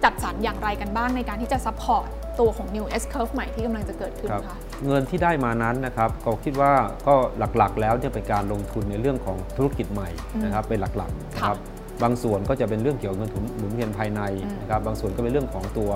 [0.03, 2.07] จัดสรรอย่างไรกันบ้างในการที่จะ support
[2.39, 6.71] ตัวของ New S Curve ใหม่ที่กำลังจะเกิดขึ้นครับคะเงินที่ได้มานั้นนะครับก็คิดว่า
[7.07, 7.15] ก็
[7.57, 10.09] หลักๆ แล้วเนี่ยเป็นการลงทุนในเรื่องของธุรกิจใหม่
[10.43, 11.57] นะครับเป็นหลักๆนะครับ
[12.03, 15.91] บางส่วนก็จะเป็นเรื่องเกี่ยวกับเงินทุนหมุนเวียนภายในอืมนะครับบางส่วนก็เป็นเรื่องของตัว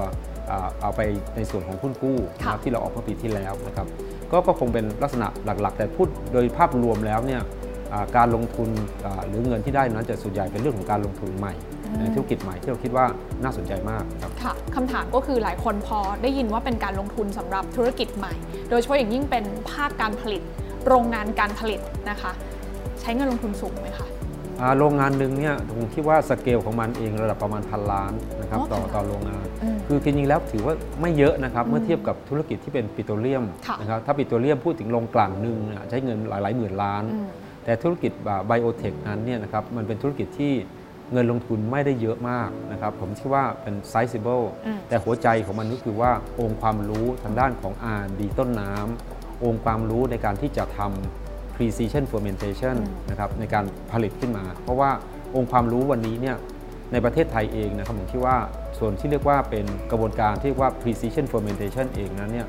[0.51, 1.01] อ่าเอาไป
[1.35, 3.87] ในส่วนของหุ้นกู้นะคค่ะรับที่เราออกเมื่อปีที่แล้วนะครับ
[4.31, 7.41] ก็ก็คงเป็นลักษณะหลักๆ แต่พูดโดยภาพรวมแล้วเนี่ย
[7.93, 8.69] อ่าการลงทุน
[9.05, 11.53] อ่าหรือเงินที่ได้นั้นจะส่วนใหญ่เป็นเรื่องของการลงทุนใหม่
[11.99, 13.05] ในธุรกิจใหม่ที่เราคิดว่า
[13.43, 18.33] น่าสนใจมากครับค่ะคำถามก็คือหลายคนพอได้ยินว่าเป็นการลงทุนสำหรับธุรกิจใหม่
[18.69, 20.41] โดยเฉพาะอย่างยิ่งเป็นภาคการผลิต
[20.87, 21.79] โรงงานการผลิต
[22.09, 22.31] นะคะ
[23.01, 24.18] ใช้เงินลงทุนสูงไหมคะอ่า
[24.77, 37.27] โรงงานหนึ่งเนี่ยผมคิดว่าสเกลของมันเองระดับประมาณพันล้านนะครับอ๋อต่อพันล้านต่อโรงงานอืมคือจริงๆแล้วถือว่าไม่เยอะนะครับอืมเมื่อเทียบกับธุรกิจที่เป็นปิโตรเลียมค่ะนะครับถ้าปิโตรเลียมพูดถึงโรงกลั่นหนึ่งเนี่ยใช้เงินหลายๆหมื่นล้านอืม
[37.65, 38.11] แต่ธุรกิจ
[38.47, 40.53] ไบโอเทคนั้นเนี่ยนะครับมันเป็นธุรกิจที่
[41.13, 51.28] เงินลงทุนไม่ได้เยอะมากนะครับผมคิดว่าเป็น sizable อืมแต่หัวใจของมันก็คือว่าองค์ความรู้ทางด้านของ R&D ต้นน้ำองค์ความรู้ในการที่จะทำ
[51.59, 54.89] precision fermentation อืมนะครับในการผลิตขึ้นมา เพราะว่า
[55.35, 56.37] องค์ความรู้วันนี้เนี่ย
[56.91, 58.37] ในประเทศไทยเองนะครับผมคิดว่า
[58.79, 62.47] ส่วนที่เรียกว่าเป็นกระบวนการที่เรียกว่า precision fermentation เองนั้นเนี่ย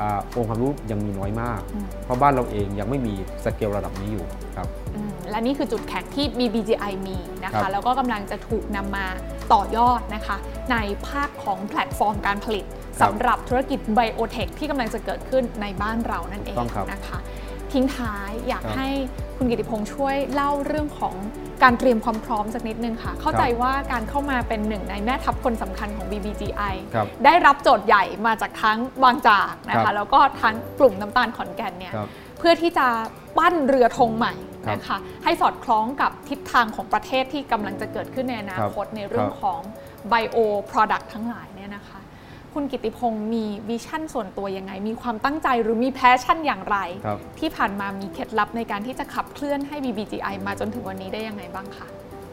[0.00, 9.06] อาองค์ความรู้ยังมีน้อยมากอืมเพราะบ้านเราเองยังไม่มีสเกลระดับนี้อยู่ครับอืมและนี่คือจุดแข็งที่ BBGI มีนะคะครับแล้วก็กำลังจะถูกนำมา
[9.52, 10.36] ต่อยอดนะคะ
[10.72, 10.76] ใน
[11.08, 12.64] ภาคของแพลตฟอร์มการผลิต
[13.02, 17.18] สำหรับธุรกิจ biotech ที่กำลังจะเกิดขึ้นในบ้านเรานั่นเองถูกต้องครับนะคะ
[17.72, 18.88] ทิ้งท้ายอยากครับให้
[19.36, 21.14] คุณกิติพงษ์ช่วยเล่าเรื่องของ
[21.62, 32.08] การเตรียมความพร้อมสักนิดนึงค่ะ เข้าใจว่าการเข้ามาเป็นหนึ่งในแม่ทัพคนสำคัญของ BBGI ครับได้รับโจทย์ใหญ่มาจากทั้งบางจากนะคะครับแล้วก็ทั้งกลุ่มน้ำตาลขอนแก่นเนี่ยครับ
[32.38, 32.86] เพื่อที่จะ
[33.38, 34.34] ปั้นเรือธงใหม่
[34.66, 39.60] ครับนะคะให้สอดคล้องกับทิศทางของประเทศที่กำลังจะเกิดขึ้นในอนาคตในเรื่องครับของ
[40.12, 40.38] Bio
[40.70, 41.59] Product ทั้งหลายเนี่ยนะ
[42.50, 46.76] คะคุณกิติพงศ์มี vision ส่วนตัวยังไง มีความตั้งใจหรือมี passion อย่างไร
[47.06, 51.86] ครับที่ผ่านมามีเคล็ดลับในการที่จะขับเคลื่อนให้ BBGI มาจนถึงวันนี้ได้ยังไงบ้างคะ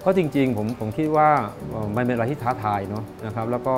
[0.05, 1.29] ก็จริงๆผมผมคิดว่า
[1.69, 3.75] เอ่อมันเป็นอะไรที่ท้าทายเนาะนะครับแล้วก็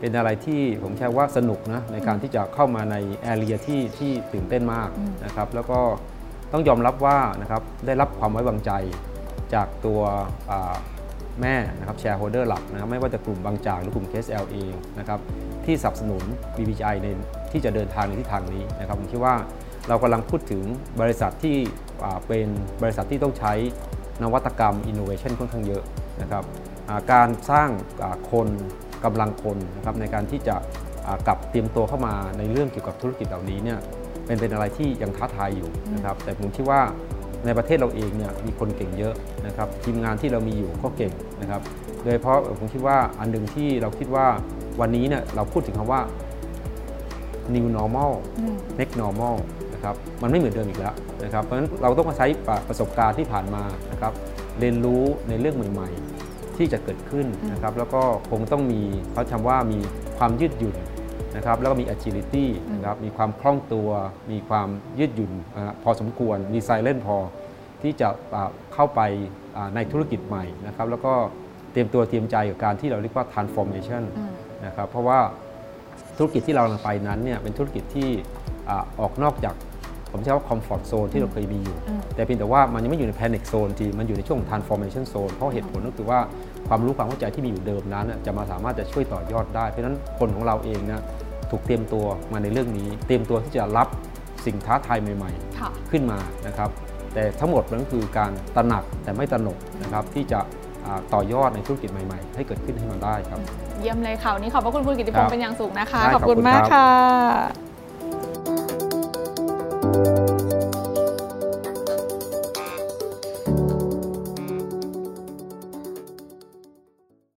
[0.00, 5.80] เป็นอะไรที่ผมคิดว่าสนุกนะในการที่จะเข้ามาในแอเรียที่ที่ตื่นเต้นมากอืมนะครับแล้วก็
[6.52, 8.72] ต้องยอมรับว่านะครับได้รับความไว้วางใจ
[9.54, 10.00] จากตัว
[10.50, 10.74] อ่า
[11.42, 15.20] แม่นะครับแชร์โฮเดอร์หลักนะครับไม่ว่าจะกลุ่มบางจากหรือกลุ่ม KSL เองนะครับ
[15.64, 16.22] ที่สนับสนุน
[16.56, 17.06] BBI ใน
[17.52, 19.34] ที่จะเดินทางในทิศทางนี้นะครับผมคิดว่า
[19.88, 20.64] เรากำลังพูดถึง
[21.00, 21.56] บริษัทที่
[22.26, 22.48] เป็น
[22.82, 23.52] บริษัทที่ต้องใช้
[24.22, 25.82] นวัตกรรม innovation ค่อนข้างเยอะ
[26.22, 26.44] นะครับ
[27.12, 27.70] การสร้าง
[28.32, 28.48] คน
[29.04, 30.56] กำลังคนนะครับในการที่จะ
[31.26, 33.78] กลับเตรียมตัวเข้ามาในเรื่องเกี่ยวกับธุรกิจเหล่านี้เนี่ย
[34.26, 36.80] เป็นเป็นอะไรที่ยังท้าทายอยู่นะครับแต่ผมคิดว่า
[37.44, 39.14] ในประเทศเราเองเนี่ยมีคนเก่งเยอะ
[39.46, 41.60] นะครับทีมงานที่เรามีอยู่ก็เก่งนะครับ
[42.04, 44.26] โดโดยเฉพาะผมคิดว่าอันหนึ่งที่เราคิดว่า
[44.80, 46.00] วันนี้เนี่ยเราพูดถึงคำว่า
[47.54, 49.36] new normal อืม next normal
[49.74, 52.26] นะครับมันไม่เหมือนเดิมอีกแล้วนะครับเพราะฉะนั้นเราต้องมาใช้
[52.68, 53.62] ประสบการณ์ที่ผ่านมา
[53.92, 54.12] นะครับ
[54.60, 58.80] เรียนรู้ในเรื่องใหม่ๆ ที่จะเกิดขึ้นนะครับแล้วก็คงต้องมี
[59.12, 59.78] เขาทำว่ามี
[60.18, 60.74] ความยืดหยุ่น
[61.38, 63.88] นะครับแล้วก็มี agility นะครับมีความคล่องตัว
[64.32, 64.68] มีความ
[64.98, 67.16] ยืดหยุ่นอ่าพอสมควร มี silent พอ
[67.82, 69.00] ที่จะอ่าเข้าไป
[69.56, 71.12] อ่าในธุรกิจใหม่นะครับแล้วก็
[71.72, 74.32] เตรียมตัวเตรียมใจกับการที่เราเรียกว่า transformation อืม
[74.66, 75.18] นะครับเพราะว่า
[76.16, 78.08] ธุรกิจที่เรากำลังไปนั้นเนี่ยเป็นธุรกิจที่
[78.68, 79.54] อ่าออกนอกจาก
[80.12, 86.20] ผมใช้ว่า comfort zone ที่เราเคยมีอยู่อืมแต่เพียงแต่ว่ามันยังไม่อยู่ใน panic zone ทีมันอยู่ในช่วงของ transformation zone เพราะเหตุผลก็คือว่า
[86.68, 91.02] ความรู้ความเข้าใจที่มีอยู่เดิมนั้นน่ะจะมาสามารถจะช่วยต่อยอดได้ เพราะฉะนั้นคนของเราเองนะ
[91.50, 93.88] ถูกเตรียมตัวมาในเรื่องนี้ เตรียมตัวที่จะรับ
[94.46, 96.70] สิ่งท้าทายใหม่ ๆ ขึ้นมานะครับ
[97.14, 100.40] แต่ทั้งหมดนั่นคือการตระหนักแต่ไม่ตระหนกนะครับที่จะ
[101.14, 103.40] ต่อยอดในธุรกิจใหม่ๆ ให้เกิดขึ้นให้มันได้ครับ
[103.80, 106.88] เยี่ยมเลยข่าวนนี้ขอบพระคุณคุณกิติพงศ์เป็นอย่างสูงนะคะ ขอบคุณมากค่ะ